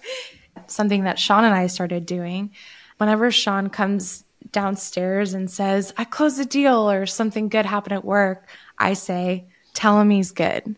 Something 0.67 1.05
that 1.05 1.19
Sean 1.19 1.45
and 1.45 1.55
I 1.55 1.67
started 1.67 2.07
doing. 2.07 2.53
Whenever 2.97 3.31
Sean 3.31 3.69
comes 3.69 4.25
downstairs 4.51 5.35
and 5.35 5.51
says, 5.51 5.93
I 5.97 6.05
closed 6.05 6.41
a 6.41 6.45
deal 6.45 6.91
or 6.91 7.07
something 7.07 7.49
good 7.49 7.67
happened 7.67 7.95
at 7.95 8.05
work, 8.05 8.49
I 8.83 8.95
say, 8.95 9.47
tell 9.75 10.01
him 10.01 10.11
he's 10.11 10.33
good. 10.33 10.77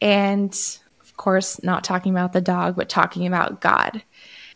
And 0.00 0.52
of 1.00 1.16
course, 1.16 1.62
not 1.62 1.84
talking 1.84 2.12
about 2.12 2.32
the 2.32 2.40
dog, 2.40 2.76
but 2.76 2.88
talking 2.88 3.26
about 3.26 3.60
God. 3.60 4.02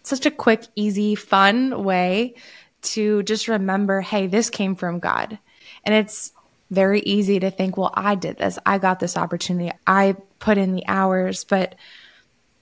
such 0.03 0.27
a 0.27 0.31
quick, 0.31 0.67
easy, 0.75 1.15
fun 1.15 1.85
way 1.85 2.35
to 2.81 3.23
just 3.25 3.49
remember 3.49 4.01
hey, 4.01 4.27
this 4.27 4.51
came 4.51 4.75
from 4.75 4.99
God. 4.99 5.39
And 5.85 5.95
it's 5.95 6.33
very 6.71 7.01
easy 7.01 7.41
to 7.41 7.51
think, 7.51 7.77
well, 7.77 7.93
I 7.95 8.15
did 8.15 8.39
this. 8.39 8.59
I 8.67 8.79
got 8.79 9.01
this 9.01 9.17
opportunity. 9.17 9.71
I 9.87 10.17
put 10.39 10.59
in 10.59 10.75
the 10.75 10.87
hours. 10.87 11.45
But 11.45 11.75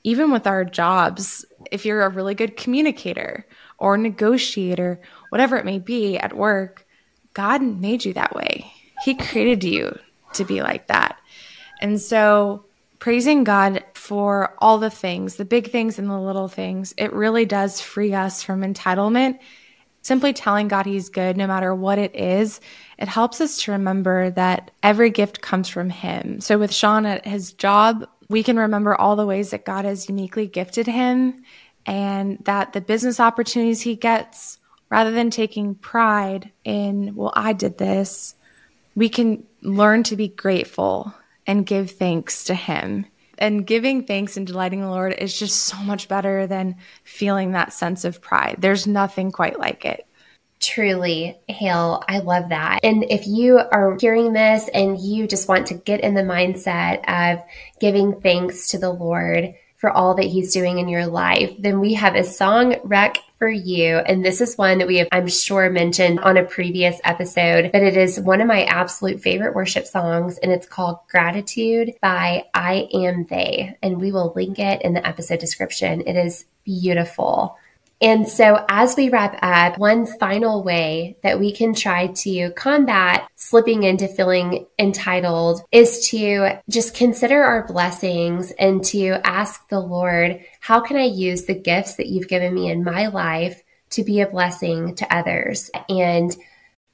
even 0.05 0.31
with 0.31 0.47
our 0.47 0.65
jobs, 0.65 1.45
if 1.71 1.85
you're 1.85 2.03
a 2.03 2.09
really 2.09 2.35
good 2.35 2.57
communicator 2.57 3.47
or 3.79 3.97
negotiator, 3.97 5.01
whatever 5.31 5.57
it 5.57 5.65
may 5.65 5.79
be 5.79 6.19
at 6.19 6.37
work, 6.37 6.87
God 7.35 7.63
made 7.63 8.05
you 8.05 8.13
that 8.15 8.35
way. 8.35 8.73
He 9.05 9.15
created 9.15 9.65
you 9.65 9.99
to 10.35 10.45
be 10.45 10.63
like 10.63 10.87
that. 10.89 11.19
And 11.81 12.01
so, 12.01 12.65
praising 12.99 13.45
God 13.45 13.85
for 13.95 14.55
all 14.59 14.79
the 14.79 14.91
things, 14.91 15.37
the 15.37 15.45
big 15.45 15.71
things 15.71 15.99
and 15.99 16.09
the 16.09 16.19
little 16.19 16.49
things, 16.49 16.95
it 16.97 17.13
really 17.13 17.45
does 17.45 17.81
free 17.81 18.15
us 18.15 18.43
from 18.43 18.63
entitlement. 18.63 19.39
Simply 20.03 20.33
telling 20.33 20.69
God 20.69 20.87
He's 20.87 21.09
good, 21.09 21.37
no 21.37 21.47
matter 21.47 21.75
what 21.75 21.99
it 21.99 22.15
is, 22.15 22.61
it 22.97 23.09
helps 23.09 23.41
us 23.41 23.61
to 23.63 23.73
remember 23.73 24.31
that 24.31 24.71
every 24.83 25.11
gift 25.11 25.41
comes 25.41 25.69
from 25.69 25.91
Him. 25.91 26.41
So, 26.41 26.59
with 26.59 26.73
Sean 26.73 27.05
at 27.05 27.27
his 27.27 27.53
job, 27.53 28.09
we 28.29 28.43
can 28.43 28.57
remember 28.57 28.95
all 28.95 29.17
the 29.17 29.27
ways 29.27 29.51
that 29.51 29.65
God 29.65 29.85
has 29.85 30.09
uniquely 30.09 30.47
gifted 30.47 30.87
him 30.87 31.45
and 31.85 32.39
that 32.45 32.73
the 32.73 32.81
business 32.81 33.21
opportunities 33.21 33.81
he 33.81 33.95
gets, 33.95 34.59
rather 34.91 35.13
than 35.13 35.31
taking 35.31 35.75
pride 35.75 36.51
in, 36.65 37.15
well, 37.15 37.33
I 37.37 37.53
did 37.53 37.79
this, 37.79 38.35
we 38.97 39.09
can 39.09 39.47
learn 39.63 40.03
to 40.05 40.17
be 40.17 40.27
grateful 40.27 41.15
and 41.47 41.67
give 41.67 41.93
thanks 41.93 42.45
to 42.45 42.55
Him. 42.55 43.07
And 43.39 43.67
giving 43.67 44.05
thanks 44.05 44.39
and 44.39 44.47
delighting 44.47 44.81
the 44.81 44.89
Lord 44.89 45.13
is 45.13 45.39
just 45.39 45.57
so 45.67 45.77
much 45.77 46.09
better 46.09 46.47
than 46.47 46.77
feeling 47.05 47.53
that 47.53 47.75
sense 47.75 48.07
of 48.07 48.23
pride. 48.23 48.57
There's 48.59 48.87
nothing 48.87 49.31
quite 49.31 49.61
like 49.61 49.85
it. 49.85 50.07
Truly, 50.59 51.39
Hale, 51.47 52.03
I 52.09 52.21
love 52.21 52.49
that. 52.49 52.81
And 52.83 53.05
if 53.11 53.27
you 53.27 53.59
are 53.59 53.99
hearing 54.01 54.33
this 54.33 54.69
and 54.73 54.99
you 54.99 55.29
just 55.29 55.49
want 55.49 55.67
to 55.67 55.75
get 55.75 56.01
in 56.01 56.15
the 56.15 56.23
mindset 56.23 57.05
of 57.07 57.45
giving 57.79 58.23
thanks 58.23 58.69
to 58.69 58.79
the 58.79 58.91
Lord 58.91 59.55
for 59.87 59.93
all 59.93 60.15
that 60.17 60.25
He's 60.25 60.53
doing 60.53 60.81
in 60.81 60.89
your 60.89 61.07
life, 61.07 61.55
then 61.61 61.79
we 61.79 61.95
have 61.95 62.17
a 62.17 62.25
song 62.25 62.75
rec 62.83 63.19
for 63.39 63.49
you. 63.49 63.99
And 63.99 64.25
this 64.25 64.41
is 64.41 64.59
one 64.59 64.79
that 64.79 64.89
we 64.89 64.97
have, 64.97 65.07
I'm 65.13 65.29
sure, 65.29 65.71
mentioned 65.71 66.19
on 66.19 66.37
a 66.37 66.43
previous 66.43 67.01
episode, 67.05 67.71
but 67.71 67.85
it 67.85 67.97
is 67.97 68.19
one 68.19 68.41
of 68.41 68.49
my 68.49 68.65
absolute 68.65 69.21
favorite 69.21 69.55
worship 69.55 69.87
songs, 69.87 70.39
and 70.39 70.51
it's 70.51 70.67
called 70.67 70.99
Gratitude 71.09 71.95
by 72.03 72.47
I 72.53 72.89
Am 72.93 73.27
They. 73.27 73.79
And 73.81 74.01
we 74.01 74.11
will 74.11 74.33
link 74.35 74.59
it 74.59 74.83
in 74.83 74.93
the 74.93 75.07
episode 75.07 75.39
description. 75.39 76.01
It 76.01 76.17
is 76.17 76.47
beautiful. 76.65 77.57
And 78.01 78.29
so, 78.29 78.63
as 78.69 78.95
we 78.95 79.09
wrap 79.09 79.39
up, 79.41 79.79
one 79.79 80.07
final 80.07 80.63
way 80.63 81.17
that 81.23 81.39
we 81.39 81.51
can 81.51 81.75
try 81.75 82.09
to 82.09 82.51
combat 82.53 83.27
slipping 83.37 83.85
into 83.85 84.07
feeling 84.07 84.67
entitled 84.79 85.63
is 85.73 86.09
to 86.11 86.59
just 86.69 86.95
consider 86.95 87.43
our 87.43 87.67
blessings 87.67 88.51
and 88.53 88.85
to 88.87 89.19
ask 89.25 89.67
the 89.69 89.81
Lord, 89.81 90.41
how 90.61 90.81
can 90.81 90.99
I 90.99 91.05
use 91.05 91.45
the 91.45 91.55
gifts 91.55 91.95
that 91.95 92.09
you've 92.09 92.29
given 92.29 92.53
me 92.53 92.71
in 92.71 92.85
my 92.85 93.07
life 93.07 93.63
to 93.91 94.05
be 94.05 94.21
a 94.21 94.27
blessing 94.29 94.95
to 94.97 95.15
others? 95.17 95.71
And 95.89 96.37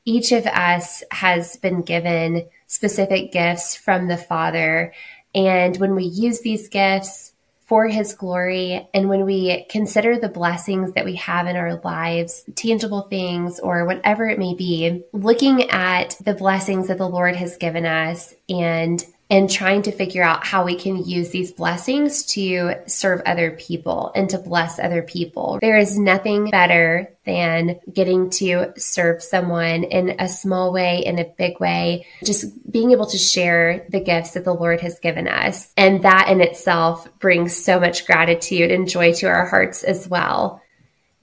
each 0.04 0.30
of 0.30 0.46
us 0.46 1.02
has 1.10 1.56
been 1.56 1.82
given 1.82 2.46
specific 2.68 3.32
gifts 3.32 3.74
from 3.74 4.06
the 4.06 4.16
Father. 4.16 4.92
And 5.34 5.76
when 5.78 5.94
we 5.94 6.04
use 6.04 6.40
these 6.40 6.68
gifts, 6.68 7.31
for 7.72 7.88
his 7.88 8.12
glory. 8.12 8.86
And 8.92 9.08
when 9.08 9.24
we 9.24 9.64
consider 9.70 10.18
the 10.18 10.28
blessings 10.28 10.92
that 10.92 11.06
we 11.06 11.16
have 11.16 11.46
in 11.46 11.56
our 11.56 11.76
lives, 11.76 12.44
tangible 12.54 13.08
things 13.08 13.58
or 13.60 13.86
whatever 13.86 14.28
it 14.28 14.38
may 14.38 14.54
be, 14.54 15.04
looking 15.14 15.70
at 15.70 16.14
the 16.22 16.34
blessings 16.34 16.88
that 16.88 16.98
the 16.98 17.08
Lord 17.08 17.34
has 17.34 17.56
given 17.56 17.86
us 17.86 18.34
and 18.46 19.02
and 19.32 19.48
trying 19.48 19.80
to 19.80 19.90
figure 19.90 20.22
out 20.22 20.44
how 20.44 20.62
we 20.62 20.76
can 20.76 21.02
use 21.06 21.30
these 21.30 21.52
blessings 21.52 22.22
to 22.26 22.74
serve 22.86 23.22
other 23.24 23.52
people 23.52 24.12
and 24.14 24.28
to 24.28 24.36
bless 24.36 24.78
other 24.78 25.00
people. 25.00 25.58
There 25.62 25.78
is 25.78 25.98
nothing 25.98 26.50
better 26.50 27.08
than 27.24 27.80
getting 27.90 28.28
to 28.28 28.74
serve 28.76 29.22
someone 29.22 29.84
in 29.84 30.16
a 30.18 30.28
small 30.28 30.70
way, 30.70 31.02
in 31.06 31.18
a 31.18 31.24
big 31.24 31.58
way, 31.60 32.04
just 32.22 32.70
being 32.70 32.90
able 32.90 33.06
to 33.06 33.16
share 33.16 33.86
the 33.88 34.00
gifts 34.00 34.32
that 34.32 34.44
the 34.44 34.52
Lord 34.52 34.82
has 34.82 34.98
given 34.98 35.26
us. 35.26 35.72
And 35.78 36.02
that 36.02 36.28
in 36.28 36.42
itself 36.42 37.08
brings 37.18 37.56
so 37.56 37.80
much 37.80 38.06
gratitude 38.06 38.70
and 38.70 38.86
joy 38.86 39.14
to 39.14 39.28
our 39.28 39.46
hearts 39.46 39.82
as 39.82 40.06
well. 40.06 40.60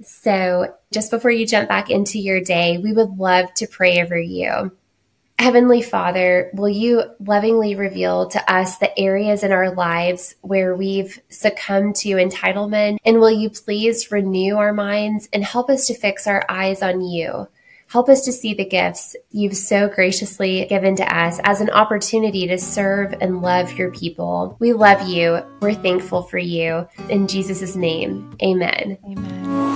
So, 0.01 0.73
just 0.91 1.11
before 1.11 1.29
you 1.29 1.45
jump 1.45 1.69
back 1.69 1.91
into 1.91 2.17
your 2.17 2.41
day, 2.41 2.79
we 2.79 2.91
would 2.91 3.19
love 3.19 3.53
to 3.55 3.67
pray 3.67 4.01
over 4.01 4.17
you. 4.17 4.71
Heavenly 5.39 5.81
Father, 5.81 6.51
will 6.53 6.67
you 6.67 7.01
lovingly 7.21 7.73
reveal 7.73 8.27
to 8.27 8.51
us 8.51 8.77
the 8.77 8.99
areas 8.99 9.41
in 9.41 9.53
our 9.53 9.73
lives 9.73 10.35
where 10.41 10.75
we've 10.75 11.17
succumbed 11.29 11.95
to 11.95 12.09
entitlement? 12.09 12.97
And 13.05 13.21
will 13.21 13.31
you 13.31 13.49
please 13.49 14.11
renew 14.11 14.57
our 14.57 14.73
minds 14.73 15.29
and 15.31 15.41
help 15.41 15.69
us 15.69 15.87
to 15.87 15.93
fix 15.93 16.27
our 16.27 16.43
eyes 16.49 16.81
on 16.81 16.99
you? 16.99 17.47
Help 17.87 18.09
us 18.09 18.25
to 18.25 18.33
see 18.33 18.53
the 18.53 18.65
gifts 18.65 19.15
you've 19.31 19.55
so 19.55 19.87
graciously 19.87 20.65
given 20.65 20.97
to 20.97 21.17
us 21.17 21.39
as 21.45 21.61
an 21.61 21.69
opportunity 21.69 22.45
to 22.47 22.57
serve 22.57 23.15
and 23.21 23.41
love 23.41 23.77
your 23.77 23.91
people. 23.91 24.57
We 24.59 24.73
love 24.73 25.07
you. 25.07 25.39
We're 25.61 25.73
thankful 25.73 26.23
for 26.23 26.37
you. 26.37 26.85
In 27.09 27.27
Jesus' 27.27 27.77
name, 27.77 28.35
amen. 28.43 28.97
Amen. 29.05 29.68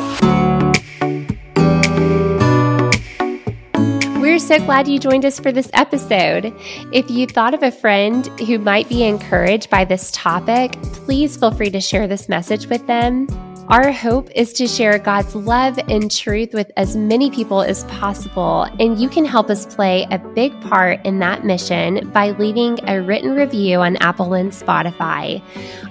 We're 4.33 4.39
so 4.39 4.57
glad 4.65 4.87
you 4.87 4.97
joined 4.97 5.25
us 5.25 5.39
for 5.39 5.51
this 5.51 5.69
episode. 5.73 6.55
If 6.91 7.11
you 7.11 7.27
thought 7.27 7.53
of 7.53 7.61
a 7.61 7.69
friend 7.69 8.25
who 8.39 8.57
might 8.57 8.89
be 8.89 9.03
encouraged 9.03 9.69
by 9.69 9.85
this 9.85 10.09
topic, 10.09 10.71
please 11.05 11.37
feel 11.37 11.51
free 11.51 11.69
to 11.69 11.79
share 11.79 12.07
this 12.07 12.27
message 12.27 12.65
with 12.65 12.87
them. 12.87 13.27
Our 13.69 13.93
hope 13.93 14.29
is 14.35 14.51
to 14.53 14.67
share 14.67 14.97
God's 14.99 15.35
love 15.35 15.79
and 15.87 16.11
truth 16.11 16.53
with 16.53 16.69
as 16.75 16.97
many 16.97 17.31
people 17.31 17.61
as 17.61 17.85
possible, 17.85 18.63
and 18.77 18.99
you 18.99 19.07
can 19.07 19.23
help 19.23 19.49
us 19.49 19.65
play 19.65 20.05
a 20.11 20.19
big 20.19 20.59
part 20.61 20.99
in 21.05 21.19
that 21.19 21.45
mission 21.45 22.11
by 22.11 22.31
leaving 22.31 22.77
a 22.89 23.01
written 23.01 23.33
review 23.33 23.79
on 23.79 23.95
Apple 23.97 24.33
and 24.33 24.51
Spotify. 24.51 25.41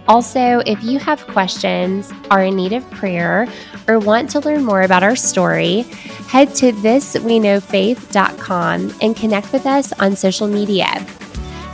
Also, 0.07 0.59
if 0.67 0.85
you 0.85 0.99
have 0.99 1.27
questions, 1.29 2.13
are 2.31 2.45
in 2.45 2.57
need 2.57 2.75
of 2.75 2.89
prayer, 2.91 3.49
or 3.89 3.99
want 3.99 4.29
to 4.31 4.41
learn 4.41 4.65
more 4.65 4.83
about 4.83 5.03
our 5.03 5.17
story, 5.17 5.87
head 6.29 6.55
to 6.57 6.73
thisweknowfaith.com 6.73 8.95
and 9.01 9.17
connect 9.17 9.51
with 9.51 9.65
us 9.65 9.95
on 9.95 10.15
social 10.15 10.47
media. 10.47 11.07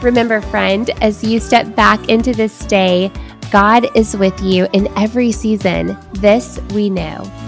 Remember, 0.00 0.40
friend, 0.40 0.90
as 1.02 1.24
you 1.24 1.40
step 1.40 1.74
back 1.74 2.08
into 2.08 2.32
this 2.32 2.60
day, 2.66 3.10
God 3.50 3.86
is 3.96 4.14
with 4.16 4.38
you 4.42 4.68
in 4.74 4.88
every 4.98 5.32
season. 5.32 5.96
This 6.12 6.60
we 6.74 6.90
know. 6.90 7.47